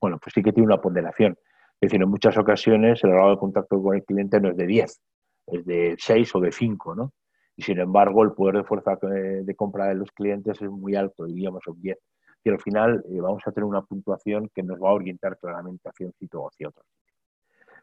bueno, 0.00 0.18
pues 0.22 0.32
sí 0.34 0.42
que 0.42 0.52
tiene 0.54 0.68
una 0.68 0.80
ponderación. 0.80 1.36
Es 1.82 1.90
decir, 1.90 2.02
en 2.02 2.08
muchas 2.08 2.38
ocasiones 2.38 3.04
el 3.04 3.10
grado 3.10 3.32
de 3.32 3.36
contacto 3.36 3.82
con 3.82 3.94
el 3.94 4.04
cliente 4.04 4.40
no 4.40 4.48
es 4.48 4.56
de 4.56 4.66
10, 4.66 5.00
es 5.48 5.66
de 5.66 5.96
6 5.98 6.34
o 6.34 6.40
de 6.40 6.52
5, 6.52 6.94
¿no? 6.94 7.12
Y 7.60 7.62
sin 7.62 7.78
embargo, 7.78 8.22
el 8.22 8.32
poder 8.32 8.56
de 8.56 8.64
fuerza 8.64 8.96
de 9.02 9.54
compra 9.54 9.88
de 9.88 9.94
los 9.94 10.10
clientes 10.12 10.62
es 10.62 10.70
muy 10.70 10.96
alto, 10.96 11.26
diríamos, 11.26 11.60
son 11.62 11.78
10. 11.78 11.98
Y 12.42 12.48
al 12.48 12.58
final 12.58 13.04
vamos 13.06 13.42
a 13.44 13.52
tener 13.52 13.66
una 13.66 13.82
puntuación 13.82 14.48
que 14.54 14.62
nos 14.62 14.80
va 14.80 14.88
a 14.88 14.94
orientar 14.94 15.36
claramente 15.36 15.86
hacia 15.86 16.06
un 16.06 16.14
sitio 16.14 16.40
o 16.40 16.48
hacia 16.48 16.68
otro. 16.68 16.82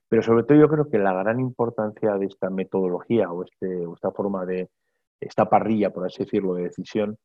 Pero 0.10 0.24
sobre 0.24 0.46
todo 0.46 0.58
yo 0.58 0.68
creo 0.68 0.90
que 0.90 0.98
la 0.98 1.14
gran 1.14 1.40
importancia 1.40 2.16
de 2.18 2.26
esta 2.26 2.50
metodología 2.50 3.32
o, 3.32 3.44
este, 3.44 3.84
esta 3.94 4.10
forma 4.10 4.48
de, 4.48 4.68
esta 5.20 5.48
parrilla, 5.48 5.92
por 5.92 6.08
así 6.08 6.24
decirlo, 6.24 6.56
de 6.56 6.64
decisión, 6.64 7.16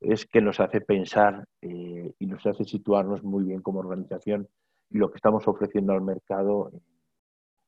es 0.00 0.24
que 0.24 0.40
nos 0.40 0.60
hace 0.60 0.80
pensar 0.80 1.44
eh, 1.60 2.14
y 2.18 2.26
nos 2.26 2.46
hace 2.46 2.64
situarnos 2.64 3.22
muy 3.22 3.44
bien 3.44 3.60
como 3.60 3.80
organización 3.80 4.48
y 4.88 4.96
lo 4.96 5.10
que 5.10 5.16
estamos 5.16 5.46
ofreciendo 5.46 5.92
al 5.92 6.00
mercado 6.00 6.70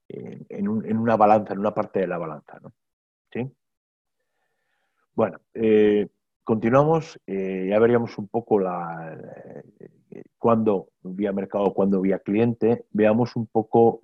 en, 0.08 0.96
una 0.96 1.18
balanza, 1.18 1.52
en 1.52 1.58
una 1.58 1.74
parte 1.74 2.00
de 2.00 2.06
la 2.06 2.16
balanza. 2.16 2.58
¿no? 2.62 2.72
¿Sí? 3.30 3.46
Bueno, 5.20 5.38
eh, 5.52 6.08
continuamos, 6.42 7.20
eh, 7.26 7.66
ya 7.68 7.78
veríamos 7.78 8.16
un 8.16 8.28
poco 8.28 8.58
la, 8.58 9.20
cuándo 10.38 10.92
vía 11.02 11.30
mercado, 11.30 11.74
cuándo 11.74 12.00
vía 12.00 12.20
cliente, 12.20 12.86
veamos 12.92 13.36
un 13.36 13.46
poco 13.46 14.00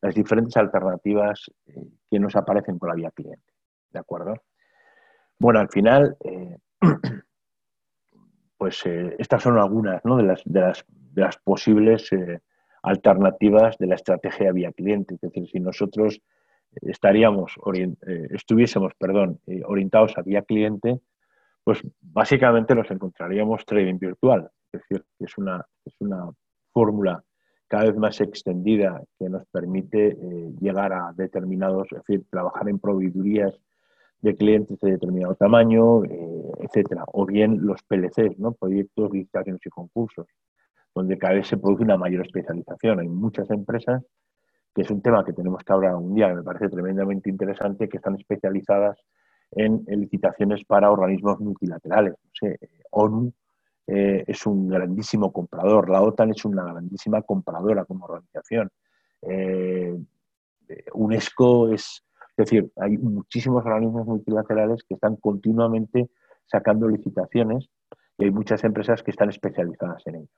las 0.00 0.16
diferentes 0.16 0.56
alternativas 0.56 1.48
eh, 1.66 1.80
que 2.10 2.18
nos 2.18 2.34
aparecen 2.34 2.76
por 2.76 2.88
la 2.88 2.96
vía 2.96 3.12
cliente. 3.12 3.52
¿De 3.92 4.00
acuerdo? 4.00 4.34
Bueno, 5.38 5.60
al 5.60 5.68
final, 5.68 6.16
eh, 6.24 6.58
pues 8.58 8.84
eh, 8.84 9.14
estas 9.16 9.44
son 9.44 9.58
algunas 9.58 10.00
las, 10.04 10.42
de, 10.44 10.72
las, 11.14 11.36
posibles 11.38 12.10
alternativas 12.82 13.78
de 13.78 13.86
la 13.86 13.94
estrategia 13.94 14.50
vía 14.50 14.72
cliente. 14.72 15.14
Es 15.14 15.20
decir, 15.20 15.46
si 15.46 15.60
nosotros 15.60 16.20
estaríamos 16.82 17.54
estuviésemos 18.30 18.92
perdón, 18.98 19.40
orientados 19.66 20.16
a 20.16 20.22
vía 20.22 20.42
cliente, 20.42 21.00
pues 21.64 21.82
básicamente 22.00 22.74
nos 22.74 22.90
encontraríamos 22.90 23.64
trading 23.66 23.98
virtual. 23.98 24.50
Es 24.72 24.80
decir, 24.82 25.04
es 25.18 25.36
una, 25.38 25.64
es 25.84 25.94
una 26.00 26.30
fórmula 26.72 27.22
cada 27.68 27.84
vez 27.84 27.96
más 27.96 28.20
extendida 28.20 29.02
que 29.18 29.28
nos 29.28 29.44
permite 29.46 30.08
eh, 30.08 30.52
llegar 30.58 30.92
a 30.92 31.12
determinados, 31.14 31.86
es 31.92 31.98
decir, 31.98 32.24
trabajar 32.30 32.68
en 32.68 32.78
proveedurías 32.78 33.54
de 34.22 34.34
clientes 34.34 34.80
de 34.80 34.92
determinado 34.92 35.34
tamaño, 35.34 36.02
eh, 36.04 36.52
etcétera, 36.60 37.04
o 37.12 37.26
bien 37.26 37.58
los 37.64 37.82
PLCs, 37.82 38.38
¿no? 38.38 38.52
proyectos, 38.52 39.12
licitaciones 39.12 39.60
y 39.64 39.68
concursos, 39.68 40.26
donde 40.94 41.18
cada 41.18 41.34
vez 41.34 41.46
se 41.46 41.58
produce 41.58 41.84
una 41.84 41.98
mayor 41.98 42.24
especialización. 42.24 43.00
Hay 43.00 43.08
muchas 43.08 43.50
empresas, 43.50 44.02
que 44.78 44.82
es 44.82 44.90
un 44.92 45.02
tema 45.02 45.24
que 45.24 45.32
tenemos 45.32 45.64
que 45.64 45.72
hablar 45.72 45.96
un 45.96 46.14
día, 46.14 46.28
que 46.28 46.36
me 46.36 46.44
parece 46.44 46.68
tremendamente 46.68 47.28
interesante, 47.28 47.88
que 47.88 47.96
están 47.96 48.14
especializadas 48.14 48.96
en, 49.50 49.84
licitaciones 49.88 50.64
para 50.64 50.92
organismos 50.92 51.40
multilaterales, 51.40 52.12
no 52.12 52.30
sé, 52.32 52.60
ONU, 52.90 53.32
eh, 53.88 54.22
es 54.24 54.46
un 54.46 54.68
grandísimo 54.68 55.32
comprador, 55.32 55.90
la 55.90 56.00
OTAN 56.00 56.30
es 56.30 56.44
una 56.44 56.62
grandísima 56.62 57.22
compradora 57.22 57.84
como 57.86 58.04
organización. 58.04 58.70
Eh, 59.22 59.98
UNESCO 60.92 61.72
es, 61.72 62.04
es 62.36 62.36
decir, 62.36 62.70
hay 62.76 62.98
muchísimos 62.98 63.66
organismos 63.66 64.06
multilaterales 64.06 64.84
que 64.84 64.94
están 64.94 65.16
continuamente 65.16 66.08
sacando 66.46 66.86
licitaciones 66.86 67.68
y 68.16 68.26
hay 68.26 68.30
muchas 68.30 68.62
empresas 68.62 69.02
que 69.02 69.10
están 69.10 69.30
especializadas 69.30 70.06
en 70.06 70.14
ello, 70.14 70.28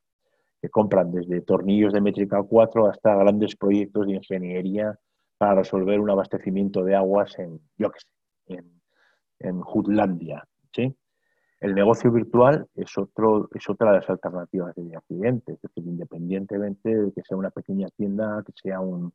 que 0.60 0.68
compran 0.68 1.12
desde 1.12 1.40
tornillos 1.40 1.92
de 1.92 2.00
métrica 2.00 2.42
4 2.42 2.88
hasta 2.88 3.14
grandes 3.14 3.56
proyectos 3.56 4.06
de 4.06 4.14
ingeniería 4.14 4.98
para 5.38 5.54
resolver 5.54 6.00
un 6.00 6.10
abastecimiento 6.10 6.84
de 6.84 6.94
aguas 6.94 7.38
en, 7.38 7.60
yo 7.78 7.90
qué 7.90 8.00
sé, 8.00 8.58
en, 8.58 8.80
en 9.38 9.60
Jutlandia. 9.62 10.46
¿sí? 10.72 10.94
El 11.60 11.74
negocio 11.74 12.10
virtual 12.10 12.66
es, 12.74 12.96
otro, 12.96 13.48
es 13.54 13.68
otra 13.68 13.90
de 13.90 13.98
las 13.98 14.08
alternativas 14.08 14.74
de 14.74 14.98
cliente, 15.06 15.52
es 15.52 15.60
decir, 15.60 15.84
independientemente 15.84 16.88
de 16.88 17.12
que 17.12 17.22
sea 17.22 17.36
una 17.36 17.50
pequeña 17.50 17.88
tienda, 17.88 18.42
que 18.46 18.52
sea 18.54 18.80
un, 18.80 19.12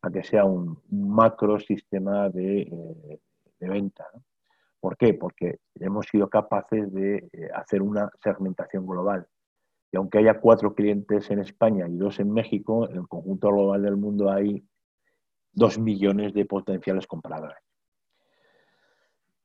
a 0.00 0.10
que 0.10 0.24
sea 0.24 0.46
un 0.46 0.78
macro 0.90 1.60
sistema 1.60 2.30
de, 2.30 2.62
eh, 2.62 3.20
venta. 3.60 4.06
¿Por 4.80 4.96
qué? 4.96 5.14
Porque 5.14 5.60
hemos 5.76 6.06
sido 6.06 6.28
capaces 6.28 6.92
de 6.92 7.28
eh, 7.32 7.48
hacer 7.54 7.82
una 7.82 8.10
segmentación 8.22 8.86
global. 8.86 9.26
Y 9.94 9.96
aunque 9.96 10.18
haya 10.18 10.40
cuatro 10.40 10.74
clientes 10.74 11.30
en 11.30 11.38
España 11.38 11.86
y 11.88 11.96
dos 11.96 12.18
en 12.18 12.32
México, 12.32 12.90
en 12.90 12.96
el 12.96 13.06
conjunto 13.06 13.46
global 13.46 13.80
del 13.80 13.96
mundo 13.96 14.28
hay 14.28 14.66
dos 15.52 15.78
millones 15.78 16.34
de 16.34 16.44
potenciales 16.46 17.06
compradores. 17.06 17.58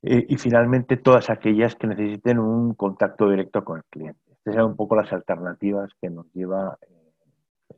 Eh, 0.02 0.26
y 0.28 0.38
finalmente 0.38 0.98
todas 0.98 1.30
aquellas 1.30 1.76
que 1.76 1.86
necesiten 1.86 2.40
un 2.40 2.74
contacto 2.74 3.30
directo 3.30 3.64
con 3.64 3.78
el 3.78 3.84
cliente. 3.92 4.20
Estas 4.32 4.56
son 4.56 4.72
un 4.72 4.76
poco 4.76 4.96
las 4.96 5.14
alternativas 5.14 5.92
que 6.02 6.10
nos 6.10 6.26
lleva 6.34 6.80
eh, 6.82 7.76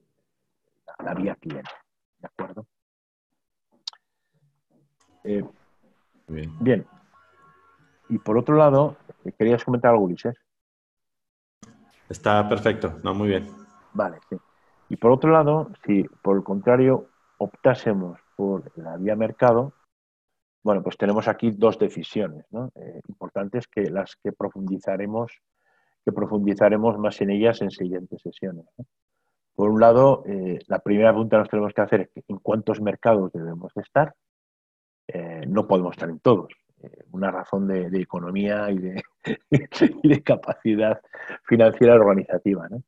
a 0.97 1.03
la 1.03 1.13
vía 1.13 1.35
cliente. 1.35 1.71
¿De 2.19 2.27
acuerdo? 2.27 2.65
Eh, 5.25 5.43
bien. 6.29 6.85
Y 8.07 8.17
por 8.17 8.37
otro 8.37 8.55
lado, 8.55 8.95
¿querías 9.37 9.65
comentar 9.65 9.91
algo, 9.91 10.05
Ulises? 10.05 10.37
Está 12.11 12.47
perfecto, 12.49 12.99
no, 13.03 13.13
muy 13.13 13.29
bien. 13.29 13.47
Vale, 13.93 14.17
sí. 14.29 14.35
Y 14.89 14.97
por 14.97 15.11
otro 15.11 15.31
lado, 15.31 15.71
si 15.85 16.03
por 16.21 16.35
el 16.35 16.43
contrario 16.43 17.07
optásemos 17.37 18.19
por 18.35 18.69
la 18.77 18.97
vía 18.97 19.15
mercado, 19.15 19.71
bueno, 20.61 20.83
pues 20.83 20.97
tenemos 20.97 21.29
aquí 21.29 21.51
dos 21.51 21.79
decisiones 21.79 22.45
eh, 22.75 22.99
importantes 23.07 23.65
que 23.65 23.89
las 23.89 24.17
que 24.21 24.33
profundizaremos, 24.33 25.31
que 26.03 26.11
profundizaremos 26.11 26.97
más 26.97 27.21
en 27.21 27.29
ellas 27.29 27.61
en 27.61 27.71
siguientes 27.71 28.21
sesiones. 28.21 28.65
Por 29.55 29.69
un 29.69 29.79
lado, 29.79 30.23
eh, 30.25 30.59
la 30.67 30.79
primera 30.79 31.11
pregunta 31.11 31.37
nos 31.37 31.47
tenemos 31.47 31.73
que 31.73 31.81
hacer 31.81 32.11
es 32.13 32.25
en 32.27 32.39
cuántos 32.39 32.81
mercados 32.81 33.31
debemos 33.31 33.71
de 33.73 33.83
estar. 33.83 34.13
Eh, 35.07 35.45
no 35.47 35.65
podemos 35.65 35.93
estar 35.93 36.09
en 36.09 36.19
todos. 36.19 36.51
Una 37.11 37.31
razón 37.31 37.67
de, 37.67 37.87
economía 37.99 38.69
y 38.71 38.79
de, 38.79 40.23
capacidad 40.23 41.01
financiera 41.43 41.95
organizativa. 41.95 42.67
¿no? 42.69 42.81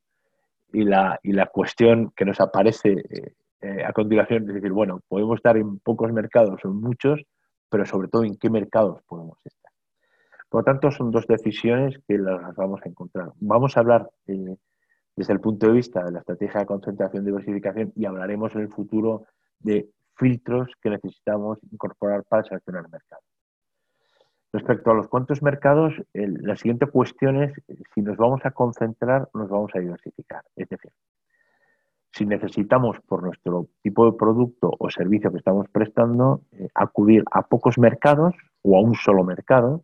Y, 0.72 0.84
la, 0.84 1.18
y 1.22 1.32
la 1.32 1.46
cuestión 1.46 2.12
que 2.16 2.24
nos 2.24 2.40
aparece 2.40 2.92
eh, 2.92 3.34
eh, 3.64 3.82
a 3.82 3.92
continuación 3.92 4.46
es 4.48 4.54
decir, 4.54 4.72
bueno, 4.72 5.00
podemos 5.08 5.36
estar 5.36 5.56
en 5.56 5.78
pocos 5.78 6.12
mercados 6.12 6.62
o 6.64 6.68
en 6.68 6.76
muchos, 6.80 7.22
pero 7.70 7.86
sobre 7.86 8.08
todo 8.08 8.24
en 8.24 8.36
qué 8.36 8.50
mercados 8.50 9.00
podemos 9.06 9.38
estar. 9.44 9.72
Por 10.50 10.60
lo 10.60 10.64
tanto, 10.64 10.90
son 10.90 11.10
dos 11.10 11.26
decisiones 11.26 11.98
que 12.06 12.18
las 12.18 12.54
vamos 12.56 12.80
a 12.84 12.88
encontrar. 12.88 13.32
Vamos 13.40 13.76
a 13.76 13.80
hablar 13.80 14.10
eh, 14.26 14.56
desde 15.16 15.32
el 15.32 15.40
punto 15.40 15.66
de 15.66 15.72
vista 15.72 16.04
de 16.04 16.12
la 16.12 16.18
estrategia 16.18 16.60
de 16.60 16.66
concentración 16.66 17.24
diversificación 17.24 17.92
y 17.96 18.04
hablaremos 18.04 18.54
en 18.54 18.60
el 18.60 18.68
futuro 18.68 19.26
de 19.60 19.88
filtros 20.16 20.70
que 20.82 20.90
necesitamos 20.90 21.58
incorporar 21.72 22.22
para 22.24 22.44
seleccionar 22.44 22.84
el 22.84 22.90
mercado. 22.90 23.22
Respecto 24.54 24.92
a 24.92 24.94
los 24.94 25.08
cuantos 25.08 25.42
mercados, 25.42 25.94
la 26.12 26.54
siguiente 26.54 26.86
cuestión 26.86 27.42
es 27.42 27.52
si 27.92 28.02
nos 28.02 28.16
vamos 28.16 28.40
a 28.44 28.52
concentrar 28.52 29.28
nos 29.34 29.48
vamos 29.48 29.72
a 29.74 29.80
diversificar. 29.80 30.44
Es 30.54 30.68
decir, 30.68 30.92
si 32.12 32.24
necesitamos 32.24 33.00
por 33.00 33.24
nuestro 33.24 33.66
tipo 33.82 34.08
de 34.08 34.16
producto 34.16 34.70
o 34.78 34.90
servicio 34.90 35.32
que 35.32 35.38
estamos 35.38 35.68
prestando 35.70 36.42
eh, 36.52 36.68
acudir 36.72 37.24
a 37.32 37.42
pocos 37.42 37.78
mercados 37.78 38.36
o 38.62 38.76
a 38.76 38.80
un 38.80 38.94
solo 38.94 39.24
mercado, 39.24 39.82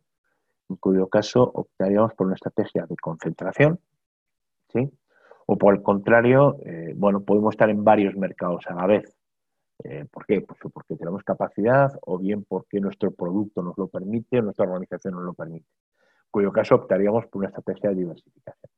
en 0.69 0.77
cuyo 0.77 1.09
caso 1.09 1.51
optaríamos 1.53 2.15
por 2.15 2.29
una 2.29 2.37
estrategia 2.37 2.87
de 2.87 2.95
concentración, 2.95 3.81
¿sí? 4.69 4.89
O 5.47 5.59
por 5.59 5.75
el 5.75 5.83
contrario, 5.83 6.59
eh, 6.65 6.95
bueno, 6.95 7.23
podemos 7.23 7.55
estar 7.55 7.71
en 7.71 7.83
varios 7.83 8.15
mercados 8.15 8.65
a 8.69 8.75
la 8.75 8.87
vez. 8.87 9.20
Eh, 9.85 10.07
¿Por 10.11 10.27
qué? 10.27 10.41
Pues 10.43 10.59
porque 10.73 10.97
tenemos 10.97 11.23
capacidad 11.23 11.91
o 12.03 12.19
bien 12.19 12.45
porque 12.45 12.81
nuestro 12.81 13.11
producto 13.13 13.63
nos 13.63 13.77
lo 13.79 13.89
permite 13.89 14.39
o 14.39 14.43
nuestra 14.43 14.67
organización 14.67 15.15
nos 15.15 15.25
lo 15.25 15.35
permite. 15.35 15.67
En 15.67 16.31
cuyo 16.31 16.53
caso 16.53 16.75
optaríamos 16.75 17.27
por 17.27 17.41
una 17.41 17.49
estrategia 17.49 17.91
de 17.91 17.97
diversificación. 17.97 18.71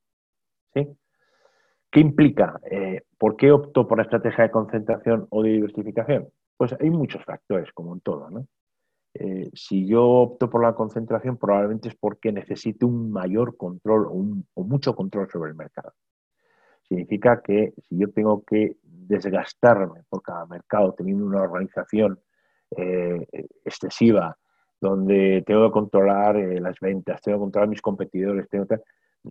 ¿Sí? 0.73 0.87
¿Qué 1.91 1.99
implica? 1.99 2.59
Eh, 2.71 3.03
¿Por 3.17 3.35
qué 3.35 3.51
opto 3.51 3.87
por 3.87 3.97
la 3.99 4.03
estrategia 4.03 4.45
de 4.45 4.51
concentración 4.51 5.27
o 5.29 5.43
de 5.43 5.51
diversificación? 5.51 6.27
Pues 6.57 6.75
hay 6.79 6.89
muchos 6.89 7.23
factores, 7.23 7.71
como 7.73 7.93
en 7.93 8.01
todo. 8.01 8.29
¿no? 8.31 8.47
Eh, 9.13 9.51
si 9.53 9.85
yo 9.85 10.03
opto 10.03 10.49
por 10.49 10.63
la 10.63 10.73
concentración, 10.73 11.37
probablemente 11.37 11.89
es 11.89 11.95
porque 11.95 12.31
necesito 12.31 12.87
un 12.87 13.11
mayor 13.11 13.57
control 13.57 14.07
o, 14.07 14.63
mucho 14.63 14.95
control 14.95 15.29
sobre 15.29 15.51
el 15.51 15.55
mercado. 15.55 15.93
Significa 16.87 17.41
que 17.43 17.73
si 17.87 17.97
yo 17.97 18.09
tengo 18.11 18.43
que 18.43 18.77
desgastarme 19.07 20.03
por 20.09 20.21
cada 20.21 20.45
mercado 20.45 20.93
teniendo 20.93 21.25
una 21.25 21.41
organización 21.41 22.19
eh, 22.75 23.25
excesiva, 23.63 24.37
donde 24.79 25.43
tengo 25.45 25.67
que 25.67 25.73
controlar 25.73 26.35
las 26.35 26.79
ventas, 26.79 27.21
tengo 27.21 27.37
que 27.37 27.43
controlar 27.43 27.69
mis 27.69 27.81
competidores, 27.81 28.49
tengo 28.49 28.65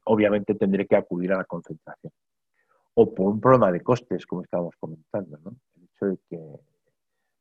obviamente 0.05 0.55
tendré 0.55 0.87
que 0.87 0.97
acudir 0.97 1.33
a 1.33 1.39
la 1.39 1.45
concentración 1.45 2.13
o 2.95 3.15
por 3.15 3.29
un 3.29 3.41
problema 3.41 3.73
de 3.73 3.81
costes, 3.81 4.27
como 4.27 4.43
estábamos 4.43 4.75
comentando, 4.79 5.39
¿no? 5.39 5.57
El 5.77 5.85
hecho 5.85 6.07
de 6.07 6.19
que, 6.29 6.61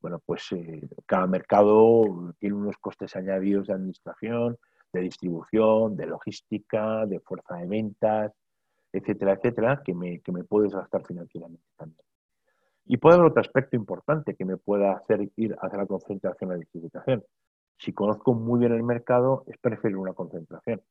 bueno, 0.01 0.19
pues 0.25 0.51
eh, 0.53 0.87
cada 1.05 1.27
mercado 1.27 2.33
tiene 2.39 2.55
unos 2.55 2.77
costes 2.77 3.15
añadidos 3.15 3.67
de 3.67 3.73
administración, 3.73 4.57
de 4.93 5.01
distribución, 5.01 5.95
de 5.95 6.05
logística, 6.07 7.05
de 7.05 7.19
fuerza 7.19 7.55
de 7.57 7.67
ventas, 7.67 8.33
etcétera, 8.93 9.33
etcétera, 9.33 9.81
que 9.83 9.93
me, 9.93 10.19
que 10.19 10.31
me 10.31 10.43
puede 10.43 10.65
desgastar 10.65 11.05
financieramente 11.05 11.65
también. 11.77 12.05
Y 12.85 12.97
puede 12.97 13.15
haber 13.15 13.27
otro 13.27 13.41
aspecto 13.41 13.75
importante 13.75 14.35
que 14.35 14.45
me 14.45 14.57
pueda 14.57 14.93
hacer 14.93 15.29
ir 15.35 15.55
hacia 15.61 15.77
la 15.77 15.85
concentración 15.85 16.49
o 16.49 16.53
la 16.53 16.59
distribución. 16.59 17.23
Si 17.77 17.93
conozco 17.93 18.33
muy 18.33 18.59
bien 18.59 18.73
el 18.73 18.83
mercado, 18.83 19.43
es 19.47 19.57
preferir 19.57 19.97
una 19.97 20.13
concentración. 20.13 20.81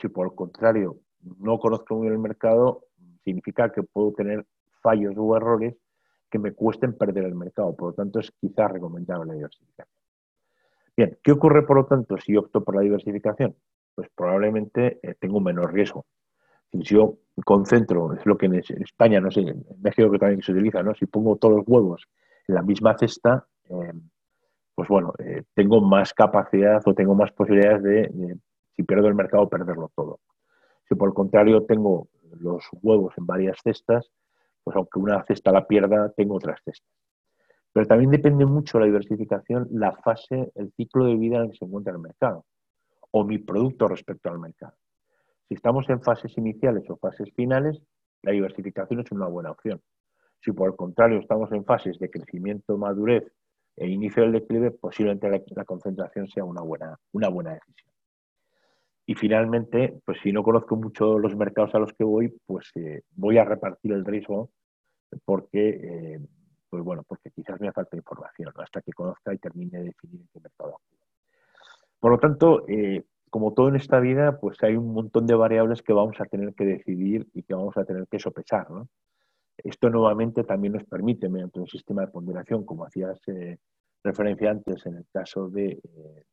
Si 0.00 0.08
por 0.08 0.26
el 0.26 0.34
contrario 0.34 1.00
no 1.38 1.58
conozco 1.58 1.94
muy 1.94 2.02
bien 2.02 2.14
el 2.14 2.20
mercado, 2.20 2.84
significa 3.24 3.70
que 3.72 3.82
puedo 3.82 4.12
tener 4.12 4.46
fallos 4.80 5.14
o 5.16 5.36
errores 5.36 5.74
que 6.30 6.38
me 6.38 6.52
cuesten 6.52 6.96
perder 6.96 7.24
el 7.24 7.34
mercado. 7.34 7.74
Por 7.74 7.90
lo 7.90 7.94
tanto, 7.94 8.20
es 8.20 8.30
quizás 8.40 8.70
recomendable 8.70 9.26
la 9.26 9.34
diversificación. 9.34 9.98
Bien, 10.96 11.18
¿qué 11.22 11.32
ocurre 11.32 11.64
por 11.64 11.76
lo 11.76 11.86
tanto 11.86 12.16
si 12.18 12.36
opto 12.36 12.64
por 12.64 12.74
la 12.74 12.82
diversificación? 12.82 13.54
Pues 13.94 14.08
probablemente 14.14 14.98
eh, 15.02 15.14
tengo 15.18 15.38
un 15.38 15.44
menor 15.44 15.72
riesgo. 15.72 16.06
Si 16.70 16.82
yo 16.82 17.18
concentro, 17.44 18.12
es 18.14 18.24
lo 18.26 18.36
que 18.36 18.46
en 18.46 18.54
España, 18.54 19.20
no 19.20 19.30
sé, 19.30 19.40
en 19.40 19.64
México 19.80 20.10
que 20.10 20.18
también 20.18 20.42
se 20.42 20.52
utiliza, 20.52 20.82
¿no? 20.82 20.94
Si 20.94 21.06
pongo 21.06 21.36
todos 21.36 21.56
los 21.56 21.68
huevos 21.68 22.08
en 22.46 22.54
la 22.54 22.62
misma 22.62 22.96
cesta, 22.96 23.46
eh, 23.68 23.92
pues 24.74 24.88
bueno, 24.88 25.12
eh, 25.18 25.42
tengo 25.54 25.80
más 25.80 26.14
capacidad 26.14 26.80
o 26.86 26.94
tengo 26.94 27.14
más 27.14 27.32
posibilidades 27.32 27.82
de, 27.82 28.38
si 28.76 28.82
pierdo 28.82 29.08
el 29.08 29.14
mercado, 29.14 29.48
perderlo 29.48 29.90
todo. 29.94 30.20
Si 30.88 30.94
por 30.94 31.08
el 31.08 31.14
contrario 31.14 31.64
tengo 31.64 32.08
los 32.40 32.64
huevos 32.82 33.12
en 33.18 33.26
varias 33.26 33.58
cestas, 33.62 34.10
pues 34.62 34.76
aunque 34.76 34.98
una 34.98 35.22
cesta 35.24 35.50
la 35.52 35.66
pierda, 35.66 36.12
tengo 36.16 36.36
otras 36.36 36.60
cestas. 36.64 36.90
Pero 37.72 37.86
también 37.86 38.10
depende 38.10 38.46
mucho 38.46 38.78
la 38.78 38.86
diversificación, 38.86 39.68
la 39.72 39.92
fase, 39.92 40.52
el 40.54 40.72
ciclo 40.72 41.06
de 41.06 41.16
vida 41.16 41.36
en 41.36 41.42
el 41.44 41.50
que 41.50 41.58
se 41.58 41.64
encuentra 41.64 41.92
el 41.92 41.98
mercado 41.98 42.44
o 43.10 43.24
mi 43.24 43.38
producto 43.38 43.88
respecto 43.88 44.30
al 44.30 44.38
mercado. 44.38 44.74
Si 45.48 45.54
estamos 45.54 45.88
en 45.88 46.02
fases 46.02 46.36
iniciales 46.36 46.84
o 46.90 46.96
fases 46.98 47.32
finales, 47.34 47.80
la 48.22 48.32
diversificación 48.32 49.00
es 49.00 49.10
una 49.12 49.26
buena 49.26 49.50
opción. 49.50 49.80
Si 50.40 50.52
por 50.52 50.68
el 50.68 50.76
contrario 50.76 51.18
estamos 51.18 51.50
en 51.52 51.64
fases 51.64 51.98
de 51.98 52.10
crecimiento, 52.10 52.76
madurez 52.76 53.24
e 53.76 53.88
inicio 53.88 54.22
del 54.22 54.32
declive, 54.32 54.72
posiblemente 54.72 55.44
la, 55.54 55.64
concentración 55.64 56.28
sea 56.28 56.44
una 56.44 56.60
buena, 56.60 56.98
una 57.12 57.28
buena 57.28 57.54
decisión. 57.54 57.92
Y 59.06 59.14
finalmente, 59.14 60.00
pues 60.04 60.18
si 60.22 60.32
no 60.32 60.42
conozco 60.42 60.76
mucho 60.76 61.18
los 61.18 61.34
mercados 61.34 61.74
a 61.74 61.78
los 61.78 61.92
que 61.94 62.04
voy, 62.04 62.36
pues 62.44 62.70
eh, 62.74 63.02
voy 63.12 63.38
a 63.38 63.44
repartir 63.44 63.92
el 63.92 64.04
riesgo 64.04 64.50
porque, 65.24 65.68
eh, 65.70 66.20
pues 66.68 66.82
bueno, 66.82 67.04
porque 67.08 67.30
quizás 67.30 67.58
me 67.60 67.72
falta 67.72 67.96
información 67.96 68.52
hasta 68.56 68.82
que 68.82 68.92
conozca 68.92 69.32
y 69.32 69.38
termine 69.38 69.78
de 69.78 69.84
definir 69.84 70.20
en 70.20 70.28
qué 70.30 70.40
mercado. 70.40 70.80
Por 71.98 72.12
lo 72.12 72.18
tanto, 72.18 72.68
eh, 72.68 73.02
como 73.30 73.52
todo 73.52 73.68
en 73.68 73.76
esta 73.76 74.00
vida, 74.00 74.38
pues 74.38 74.56
hay 74.62 74.76
un 74.76 74.92
montón 74.92 75.26
de 75.26 75.34
variables 75.34 75.82
que 75.82 75.92
vamos 75.92 76.20
a 76.20 76.24
tener 76.24 76.54
que 76.54 76.64
decidir 76.64 77.26
y 77.34 77.42
que 77.42 77.54
vamos 77.54 77.76
a 77.76 77.84
tener 77.84 78.06
que 78.08 78.18
sopesar. 78.18 78.66
Esto 79.58 79.90
nuevamente 79.90 80.44
también 80.44 80.74
nos 80.74 80.84
permite, 80.84 81.28
mediante 81.28 81.60
un 81.60 81.66
sistema 81.66 82.02
de 82.02 82.08
ponderación, 82.08 82.64
como 82.64 82.84
hacías 82.84 83.20
referencia 84.04 84.50
antes 84.50 84.86
en 84.86 84.96
el 84.96 85.06
caso 85.12 85.48
de, 85.48 85.80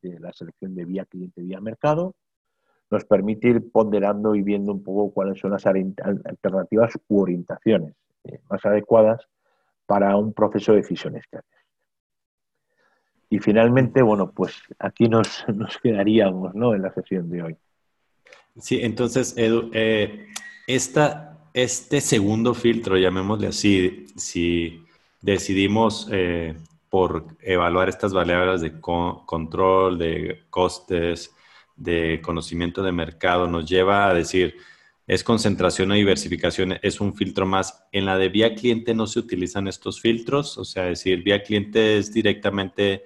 de 0.00 0.20
la 0.20 0.32
selección 0.32 0.74
de 0.74 0.84
vía 0.84 1.04
cliente, 1.04 1.42
vía 1.42 1.60
mercado, 1.60 2.14
nos 2.90 3.04
permite 3.04 3.48
ir 3.48 3.70
ponderando 3.70 4.34
y 4.34 4.42
viendo 4.42 4.72
un 4.72 4.82
poco 4.82 5.12
cuáles 5.12 5.40
son 5.40 5.52
las 5.52 5.66
alternativas 5.66 6.92
u 7.08 7.20
orientaciones 7.20 7.94
eh, 8.24 8.40
más 8.48 8.64
adecuadas 8.64 9.26
para 9.86 10.16
un 10.16 10.32
proceso 10.32 10.72
de 10.72 10.78
decisiones 10.78 11.24
que 11.30 11.38
Y 13.36 13.38
finalmente, 13.38 14.00
bueno, 14.00 14.30
pues 14.30 14.54
aquí 14.78 15.08
nos, 15.08 15.44
nos 15.54 15.76
quedaríamos 15.76 16.54
¿no? 16.54 16.74
en 16.74 16.80
la 16.80 16.94
sesión 16.94 17.28
de 17.28 17.42
hoy. 17.42 17.56
Sí, 18.58 18.78
entonces, 18.80 19.36
Edu, 19.36 19.70
eh, 19.74 20.28
este 20.66 22.00
segundo 22.00 22.54
filtro, 22.54 22.96
llamémosle 22.96 23.48
así, 23.48 24.06
si 24.16 24.82
decidimos 25.20 26.08
eh, 26.10 26.56
por 26.88 27.26
evaluar 27.42 27.90
estas 27.90 28.14
variables 28.14 28.62
de 28.62 28.80
control, 28.80 29.98
de 29.98 30.44
costes, 30.48 31.34
de 31.76 32.22
conocimiento 32.22 32.82
de 32.82 32.92
mercado 32.92 33.46
nos 33.46 33.68
lleva 33.68 34.08
a 34.08 34.14
decir, 34.14 34.56
es 35.06 35.22
concentración 35.22 35.90
o 35.90 35.94
diversificación, 35.94 36.78
es 36.80 37.02
un 37.02 37.14
filtro 37.14 37.44
más. 37.44 37.84
En 37.92 38.06
la 38.06 38.16
de 38.16 38.30
vía 38.30 38.54
cliente 38.54 38.94
no 38.94 39.06
se 39.06 39.18
utilizan 39.18 39.68
estos 39.68 40.00
filtros, 40.00 40.56
o 40.56 40.64
sea, 40.64 40.84
decir, 40.84 41.22
vía 41.22 41.42
cliente 41.42 41.98
es 41.98 42.14
directamente, 42.14 43.04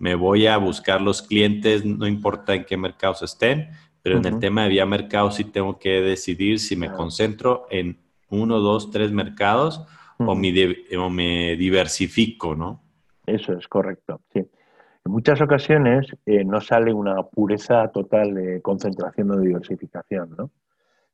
me 0.00 0.14
voy 0.14 0.46
a 0.46 0.56
buscar 0.56 1.00
los 1.00 1.22
clientes, 1.22 1.84
no 1.84 2.06
importa 2.06 2.54
en 2.54 2.64
qué 2.64 2.76
mercados 2.76 3.22
estén, 3.22 3.68
pero 4.02 4.16
en 4.16 4.24
el 4.24 4.38
tema 4.38 4.64
de 4.64 4.70
vía 4.70 4.86
mercado 4.86 5.30
sí 5.30 5.44
tengo 5.44 5.78
que 5.78 6.00
decidir 6.00 6.58
si 6.58 6.74
me 6.74 6.90
concentro 6.90 7.66
en 7.70 7.98
uno, 8.30 8.60
dos, 8.60 8.90
tres 8.90 9.12
mercados 9.12 9.86
o, 10.18 10.32
o 10.32 11.10
me 11.10 11.56
diversifico, 11.56 12.56
¿no? 12.56 12.80
Eso 13.26 13.52
es 13.52 13.68
correcto, 13.68 14.22
sí. 14.32 14.40
En 15.04 15.12
muchas 15.12 15.40
ocasiones 15.42 16.06
eh, 16.24 16.44
no 16.44 16.62
sale 16.62 16.94
una 16.94 17.22
pureza 17.22 17.88
total 17.88 18.34
de 18.34 18.62
concentración 18.62 19.30
o 19.30 19.38
diversificación, 19.38 20.34
¿no? 20.36 20.50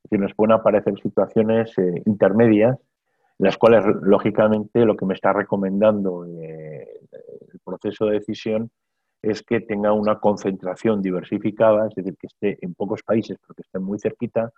Es 0.08 0.20
nos 0.20 0.34
pueden 0.34 0.52
aparecer 0.52 0.94
situaciones 1.00 1.76
eh, 1.78 2.02
intermedias, 2.06 2.78
en 3.38 3.44
las 3.44 3.56
cuales, 3.56 3.84
lógicamente, 4.02 4.84
lo 4.84 4.96
que 4.96 5.06
me 5.06 5.14
está 5.14 5.32
recomendando 5.32 6.24
eh, 6.24 7.00
el 7.52 7.60
proceso 7.64 8.06
de 8.06 8.14
decisión 8.20 8.70
es 9.30 9.42
que 9.42 9.60
tenga 9.60 9.92
una 9.92 10.18
concentración 10.18 11.02
diversificada, 11.02 11.88
es 11.88 11.94
decir, 11.94 12.16
que 12.16 12.26
esté 12.28 12.58
en 12.64 12.74
pocos 12.74 13.02
países, 13.02 13.36
pero 13.40 13.54
que 13.54 13.62
esté 13.62 13.78
muy 13.78 13.98
cerquita, 13.98 14.52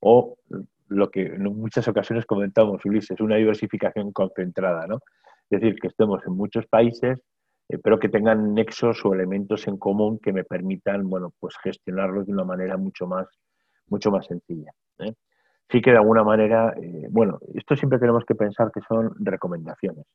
o 0.00 0.36
lo 0.88 1.10
que 1.10 1.26
en 1.26 1.42
muchas 1.42 1.88
ocasiones 1.88 2.24
comentamos, 2.26 2.84
Ulises, 2.84 3.20
una 3.20 3.36
diversificación 3.36 4.12
concentrada, 4.12 4.86
¿no? 4.86 5.00
Es 5.50 5.60
decir, 5.60 5.78
que 5.80 5.88
estemos 5.88 6.22
en 6.26 6.34
muchos 6.34 6.66
países, 6.66 7.18
eh, 7.68 7.78
pero 7.82 7.98
que 7.98 8.08
tengan 8.08 8.54
nexos 8.54 9.04
o 9.04 9.14
elementos 9.14 9.66
en 9.66 9.76
común 9.76 10.18
que 10.18 10.32
me 10.32 10.44
permitan, 10.44 11.08
bueno, 11.08 11.32
pues 11.40 11.56
gestionarlos 11.62 12.26
de 12.26 12.32
una 12.32 12.44
manera 12.44 12.76
mucho 12.76 13.06
más, 13.06 13.26
mucho 13.88 14.10
más 14.10 14.26
sencilla. 14.26 14.70
¿eh? 14.98 15.14
Sí 15.70 15.80
que 15.80 15.90
de 15.90 15.96
alguna 15.96 16.22
manera, 16.22 16.74
eh, 16.80 17.06
bueno, 17.10 17.40
esto 17.54 17.76
siempre 17.76 17.98
tenemos 17.98 18.24
que 18.24 18.34
pensar 18.34 18.70
que 18.72 18.80
son 18.86 19.14
recomendaciones. 19.18 20.06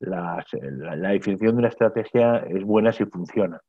La, 0.00 0.44
definición 1.12 1.52
de 1.52 1.58
una 1.58 1.68
estrategia 1.68 2.38
es 2.38 2.64
buena 2.64 2.92
si 2.92 3.04
funciona. 3.06 3.60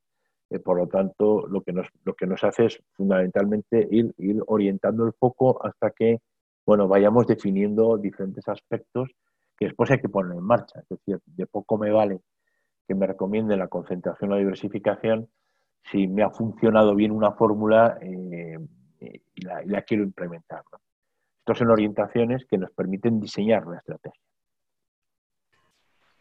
por 0.64 0.78
lo 0.78 0.88
tanto, 0.88 1.48
lo 1.48 1.62
que, 1.62 1.74
nos, 1.74 1.88
lo 2.04 2.14
que 2.14 2.26
nos 2.26 2.44
hace 2.44 2.66
es 2.66 2.82
fundamentalmente 2.94 3.88
ir, 3.92 4.14
orientando 4.48 5.06
el 5.06 5.14
foco 5.14 5.64
hasta 5.66 5.92
que 5.92 6.20
bueno, 6.66 6.88
vayamos 6.88 7.26
definiendo 7.26 7.98
diferentes 7.98 8.48
aspectos 8.48 9.10
que 9.58 9.66
después 9.66 9.90
hay 9.90 10.00
que 10.00 10.10
poner 10.10 10.38
en 10.38 10.44
marcha. 10.44 10.80
Es 10.82 10.90
decir, 10.90 11.20
de 11.26 11.48
poco 11.48 11.80
me 11.80 11.92
vale 11.92 12.22
que 12.88 12.94
me 12.94 13.08
recomiende 13.08 13.58
la 13.58 13.68
concentración 13.68 14.32
o 14.32 14.36
la 14.36 14.40
diversificación 14.40 15.30
si 15.84 16.08
me 16.08 16.24
ha 16.24 16.30
funcionado 16.30 16.94
bien 16.96 17.12
una 17.12 17.32
fórmula 17.32 17.98
eh, 18.02 18.58
y, 19.00 19.42
la, 19.42 19.82
quiero 19.82 20.04
implementar. 20.04 20.64
Estas 21.40 21.58
son 21.58 21.72
orientaciones 21.72 22.46
que 22.46 22.58
nos 22.58 22.72
permiten 22.72 23.20
diseñar 23.20 23.66
una 23.66 23.78
estrategia. 23.78 24.22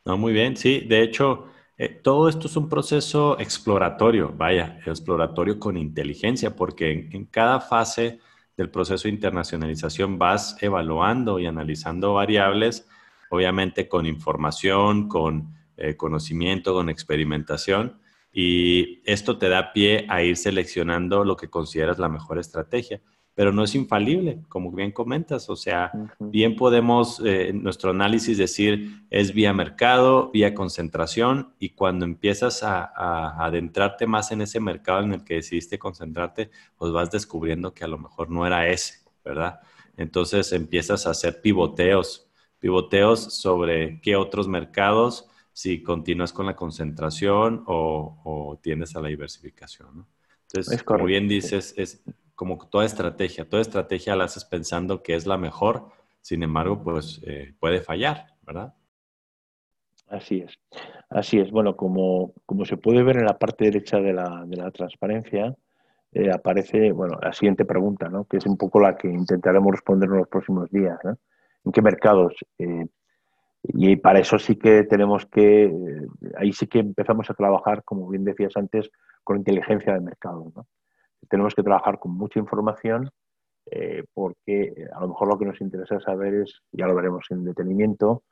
No, 0.08 0.16
muy 0.16 0.32
bien, 0.32 0.56
sí. 0.56 0.80
De 0.88 1.02
hecho, 1.02 1.48
eh, 1.76 1.90
todo 1.90 2.30
esto 2.30 2.46
es 2.46 2.56
un 2.56 2.66
proceso 2.70 3.38
exploratorio, 3.38 4.32
vaya, 4.34 4.80
exploratorio 4.86 5.60
con 5.60 5.76
inteligencia, 5.76 6.56
porque 6.56 7.10
en 7.12 7.26
cada 7.26 7.60
fase 7.60 8.18
del 8.56 8.70
proceso 8.70 9.02
de 9.06 9.10
internacionalización 9.12 10.18
vas 10.18 10.56
evaluando 10.62 11.38
y 11.38 11.44
analizando 11.44 12.14
variables, 12.14 12.88
obviamente 13.28 13.86
con 13.86 14.06
información, 14.06 15.08
con 15.08 15.54
eh, 15.76 15.94
conocimiento, 15.94 16.72
con 16.72 16.88
experimentación, 16.88 18.00
y 18.32 19.02
esto 19.04 19.36
te 19.36 19.50
da 19.50 19.74
pie 19.74 20.06
a 20.08 20.22
ir 20.22 20.38
seleccionando 20.38 21.22
lo 21.22 21.36
que 21.36 21.50
consideras 21.50 21.98
la 21.98 22.08
mejor 22.08 22.38
estrategia 22.38 23.02
pero 23.38 23.52
no 23.52 23.62
es 23.62 23.76
infalible, 23.76 24.40
como 24.48 24.72
bien 24.72 24.90
comentas. 24.90 25.48
O 25.48 25.54
sea, 25.54 25.92
bien 26.18 26.56
podemos 26.56 27.20
eh, 27.20 27.50
en 27.50 27.62
nuestro 27.62 27.90
análisis 27.90 28.36
decir 28.36 29.04
es 29.10 29.32
vía 29.32 29.52
mercado, 29.52 30.32
vía 30.32 30.56
concentración, 30.56 31.54
y 31.60 31.68
cuando 31.68 32.04
empiezas 32.04 32.64
a, 32.64 33.44
adentrarte 33.46 34.08
más 34.08 34.32
en 34.32 34.40
ese 34.40 34.58
mercado 34.58 35.04
en 35.04 35.12
el 35.12 35.22
que 35.22 35.34
decidiste 35.34 35.78
concentrarte, 35.78 36.50
pues 36.76 36.90
vas 36.90 37.12
descubriendo 37.12 37.72
que 37.72 37.84
a 37.84 37.86
lo 37.86 37.98
mejor 37.98 38.28
no 38.28 38.44
era 38.44 38.66
ese, 38.66 39.04
¿verdad? 39.24 39.60
Entonces 39.96 40.52
empiezas 40.52 41.06
a 41.06 41.10
hacer 41.10 41.40
pivoteos, 41.40 42.28
pivoteos 42.58 43.20
sobre 43.20 44.00
qué 44.00 44.16
otros 44.16 44.48
mercados, 44.48 45.28
si 45.52 45.84
continúas 45.84 46.32
con 46.32 46.46
la 46.46 46.56
concentración 46.56 47.62
o, 47.68 48.18
o 48.24 48.58
tiendes 48.60 48.96
a 48.96 49.00
la 49.00 49.06
diversificación, 49.06 49.98
¿no? 49.98 50.08
Entonces, 50.50 50.82
como 50.82 51.04
bien 51.04 51.28
dices, 51.28 51.74
es 51.76 52.02
como 52.38 52.56
toda 52.68 52.84
estrategia, 52.84 53.48
toda 53.48 53.62
estrategia 53.62 54.14
la 54.14 54.22
haces 54.22 54.44
pensando 54.44 55.02
que 55.02 55.16
es 55.16 55.26
la 55.26 55.36
mejor, 55.36 55.88
sin 56.20 56.44
embargo, 56.44 56.84
pues 56.84 57.20
eh, 57.26 57.52
puede 57.58 57.80
fallar, 57.80 58.26
¿verdad? 58.42 58.74
Así 60.06 60.44
es, 60.46 60.56
así 61.10 61.40
es. 61.40 61.50
Bueno, 61.50 61.74
como, 61.74 62.34
como 62.46 62.64
se 62.64 62.76
puede 62.76 63.02
ver 63.02 63.16
en 63.16 63.24
la 63.24 63.36
parte 63.36 63.64
derecha 63.64 63.98
de 63.98 64.12
la, 64.12 64.44
de 64.46 64.56
la 64.56 64.70
transparencia, 64.70 65.52
eh, 66.12 66.30
aparece, 66.32 66.92
bueno, 66.92 67.18
la 67.20 67.32
siguiente 67.32 67.64
pregunta, 67.64 68.08
¿no? 68.08 68.24
Que 68.24 68.36
es 68.36 68.46
un 68.46 68.56
poco 68.56 68.78
la 68.78 68.96
que 68.96 69.08
intentaremos 69.08 69.72
responder 69.72 70.08
en 70.08 70.18
los 70.18 70.28
próximos 70.28 70.70
días, 70.70 70.96
¿no? 71.02 71.18
¿En 71.64 71.72
qué 71.72 71.82
mercados? 71.82 72.36
Eh, 72.56 72.86
y 73.64 73.96
para 73.96 74.20
eso 74.20 74.38
sí 74.38 74.54
que 74.54 74.84
tenemos 74.84 75.26
que, 75.26 75.74
ahí 76.36 76.52
sí 76.52 76.68
que 76.68 76.78
empezamos 76.78 77.28
a 77.30 77.34
trabajar, 77.34 77.82
como 77.82 78.08
bien 78.08 78.22
decías 78.22 78.56
antes, 78.56 78.92
con 79.24 79.38
inteligencia 79.38 79.92
de 79.92 80.00
mercado, 80.00 80.52
¿no? 80.54 80.68
Tenemos 81.28 81.54
que 81.54 81.62
trabajar 81.62 81.98
con 81.98 82.12
mucha 82.12 82.38
información 82.38 83.10
eh, 83.70 84.04
porque 84.14 84.62
eh, 84.76 84.88
a 84.94 85.00
lo 85.00 85.08
mejor 85.08 85.28
lo 85.28 85.38
que 85.38 85.44
nos 85.44 85.60
interesa 85.60 86.00
saber 86.00 86.34
es, 86.34 86.62
ya 86.72 86.86
lo 86.86 86.94
veremos 86.94 87.26
en 87.30 87.44
detenimiento, 87.44 88.22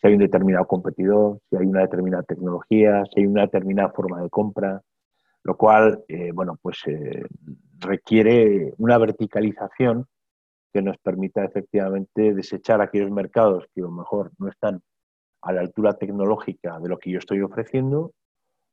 si 0.00 0.06
hay 0.06 0.14
un 0.14 0.20
determinado 0.20 0.66
competidor, 0.66 1.40
si 1.50 1.56
hay 1.56 1.66
una 1.66 1.80
determinada 1.80 2.22
tecnología, 2.22 3.04
si 3.12 3.20
hay 3.20 3.26
una 3.26 3.42
determinada 3.42 3.90
forma 3.90 4.22
de 4.22 4.30
compra, 4.30 4.80
lo 5.42 5.56
cual, 5.56 6.04
eh, 6.08 6.30
bueno, 6.32 6.58
pues 6.62 6.82
requiere 7.80 8.72
una 8.78 8.98
verticalización 8.98 10.06
que 10.72 10.82
nos 10.82 10.98
permita 10.98 11.44
efectivamente 11.44 12.34
desechar 12.34 12.80
aquellos 12.80 13.10
mercados 13.10 13.66
que 13.74 13.80
a 13.80 13.84
lo 13.84 13.90
mejor 13.90 14.30
no 14.38 14.48
están 14.48 14.80
a 15.42 15.52
la 15.52 15.60
altura 15.60 15.94
tecnológica 15.94 16.78
de 16.80 16.88
lo 16.88 16.98
que 16.98 17.10
yo 17.10 17.18
estoy 17.18 17.40
ofreciendo 17.40 18.12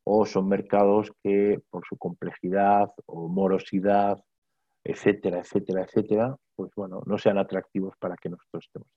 o 0.06 0.26
son 0.26 0.48
mercados 0.48 1.12
que 1.24 1.60
por 1.70 1.84
su 1.88 1.98
complejidad 1.98 2.90
o 3.08 3.28
morosidad, 3.28 4.24
etcétera, 4.84 5.40
etcétera, 5.40 5.84
etcétera, 5.84 6.36
pues 6.56 6.72
bueno, 6.76 7.02
no 7.06 7.18
sean 7.18 7.40
atractivos 7.40 7.96
para 8.00 8.16
que 8.16 8.30
nosotros 8.30 8.64
estemos. 8.66 8.88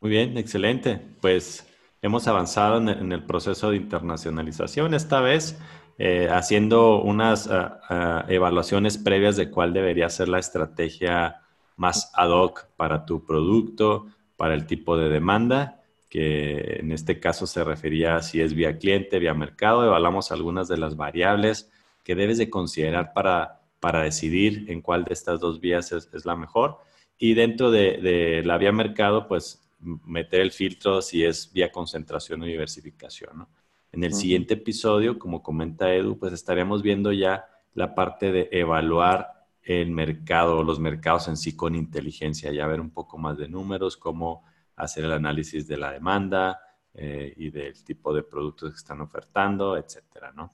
Muy 0.00 0.10
bien, 0.10 0.36
excelente. 0.36 1.00
Pues 1.20 1.66
hemos 2.02 2.26
avanzado 2.26 2.78
en 2.78 3.12
el 3.12 3.24
proceso 3.24 3.70
de 3.70 3.76
internacionalización 3.76 4.94
esta 4.94 5.20
vez, 5.20 5.60
eh, 5.98 6.28
haciendo 6.30 7.00
unas 7.00 7.48
ah, 7.48 7.80
ah, 7.88 8.24
evaluaciones 8.28 8.98
previas 8.98 9.36
de 9.36 9.50
cuál 9.50 9.72
debería 9.72 10.08
ser 10.08 10.28
la 10.28 10.38
estrategia 10.40 11.42
más 11.76 12.10
ad 12.14 12.30
hoc 12.30 12.66
para 12.76 13.06
tu 13.06 13.24
producto, 13.24 14.06
para 14.36 14.54
el 14.54 14.66
tipo 14.66 14.96
de 14.96 15.08
demanda 15.08 15.77
que 16.08 16.78
en 16.80 16.92
este 16.92 17.20
caso 17.20 17.46
se 17.46 17.64
refería 17.64 18.16
a 18.16 18.22
si 18.22 18.40
es 18.40 18.54
vía 18.54 18.78
cliente, 18.78 19.18
vía 19.18 19.34
mercado. 19.34 19.84
Evaluamos 19.84 20.32
algunas 20.32 20.68
de 20.68 20.78
las 20.78 20.96
variables 20.96 21.70
que 22.02 22.14
debes 22.14 22.38
de 22.38 22.48
considerar 22.48 23.12
para, 23.12 23.60
para 23.80 24.02
decidir 24.02 24.64
en 24.68 24.80
cuál 24.80 25.04
de 25.04 25.12
estas 25.12 25.40
dos 25.40 25.60
vías 25.60 25.92
es, 25.92 26.24
la 26.24 26.36
mejor. 26.36 26.78
Y 27.18 27.34
dentro 27.34 27.70
de, 27.70 28.42
la 28.44 28.56
vía 28.56 28.72
mercado, 28.72 29.28
pues 29.28 29.62
meter 29.80 30.40
el 30.40 30.50
filtro 30.50 31.02
si 31.02 31.24
es 31.24 31.52
vía 31.52 31.70
concentración 31.70 32.42
o 32.42 32.46
diversificación. 32.46 33.46
En 33.92 34.04
el 34.04 34.14
siguiente 34.14 34.54
episodio, 34.54 35.18
como 35.18 35.42
comenta 35.42 35.94
Edu, 35.94 36.18
pues 36.18 36.32
estaremos 36.32 36.82
viendo 36.82 37.12
ya 37.12 37.46
la 37.74 37.94
parte 37.94 38.32
de 38.32 38.48
evaluar 38.52 39.46
el 39.62 39.90
mercado, 39.90 40.62
los 40.62 40.78
mercados 40.78 41.28
en 41.28 41.36
sí 41.36 41.54
con 41.54 41.74
inteligencia, 41.74 42.50
ya 42.52 42.66
ver 42.66 42.80
un 42.80 42.90
poco 42.90 43.18
más 43.18 43.36
de 43.36 43.48
números, 43.48 43.96
cómo 43.96 44.44
hacer 44.78 45.04
el 45.04 45.12
análisis 45.12 45.66
de 45.66 45.76
la 45.76 45.92
demanda 45.92 46.60
eh, 46.94 47.32
y 47.36 47.50
del 47.50 47.84
tipo 47.84 48.14
de 48.14 48.22
productos 48.22 48.70
que 48.70 48.76
están 48.76 49.00
ofertando, 49.00 49.76
etcétera, 49.76 50.32
¿no? 50.32 50.52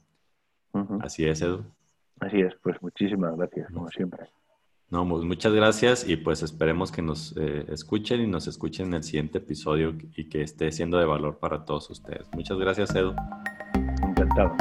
Así 1.00 1.24
es, 1.24 1.40
Edu. 1.40 1.64
Así 2.18 2.40
es, 2.40 2.54
pues 2.62 2.80
muchísimas 2.82 3.36
gracias, 3.36 3.70
como 3.72 3.88
siempre. 3.90 4.28
No, 4.90 5.08
pues 5.08 5.24
muchas 5.24 5.52
gracias 5.52 6.08
y 6.08 6.16
pues 6.16 6.42
esperemos 6.42 6.92
que 6.92 7.02
nos 7.02 7.36
eh, 7.36 7.64
escuchen 7.68 8.20
y 8.20 8.26
nos 8.26 8.46
escuchen 8.46 8.88
en 8.88 8.94
el 8.94 9.02
siguiente 9.02 9.38
episodio 9.38 9.96
y 10.16 10.28
que 10.28 10.42
esté 10.42 10.70
siendo 10.72 10.98
de 10.98 11.06
valor 11.06 11.38
para 11.38 11.64
todos 11.64 11.90
ustedes. 11.90 12.28
Muchas 12.32 12.58
gracias, 12.58 12.94
Edu. 12.94 13.14
Encantado. 14.02 14.54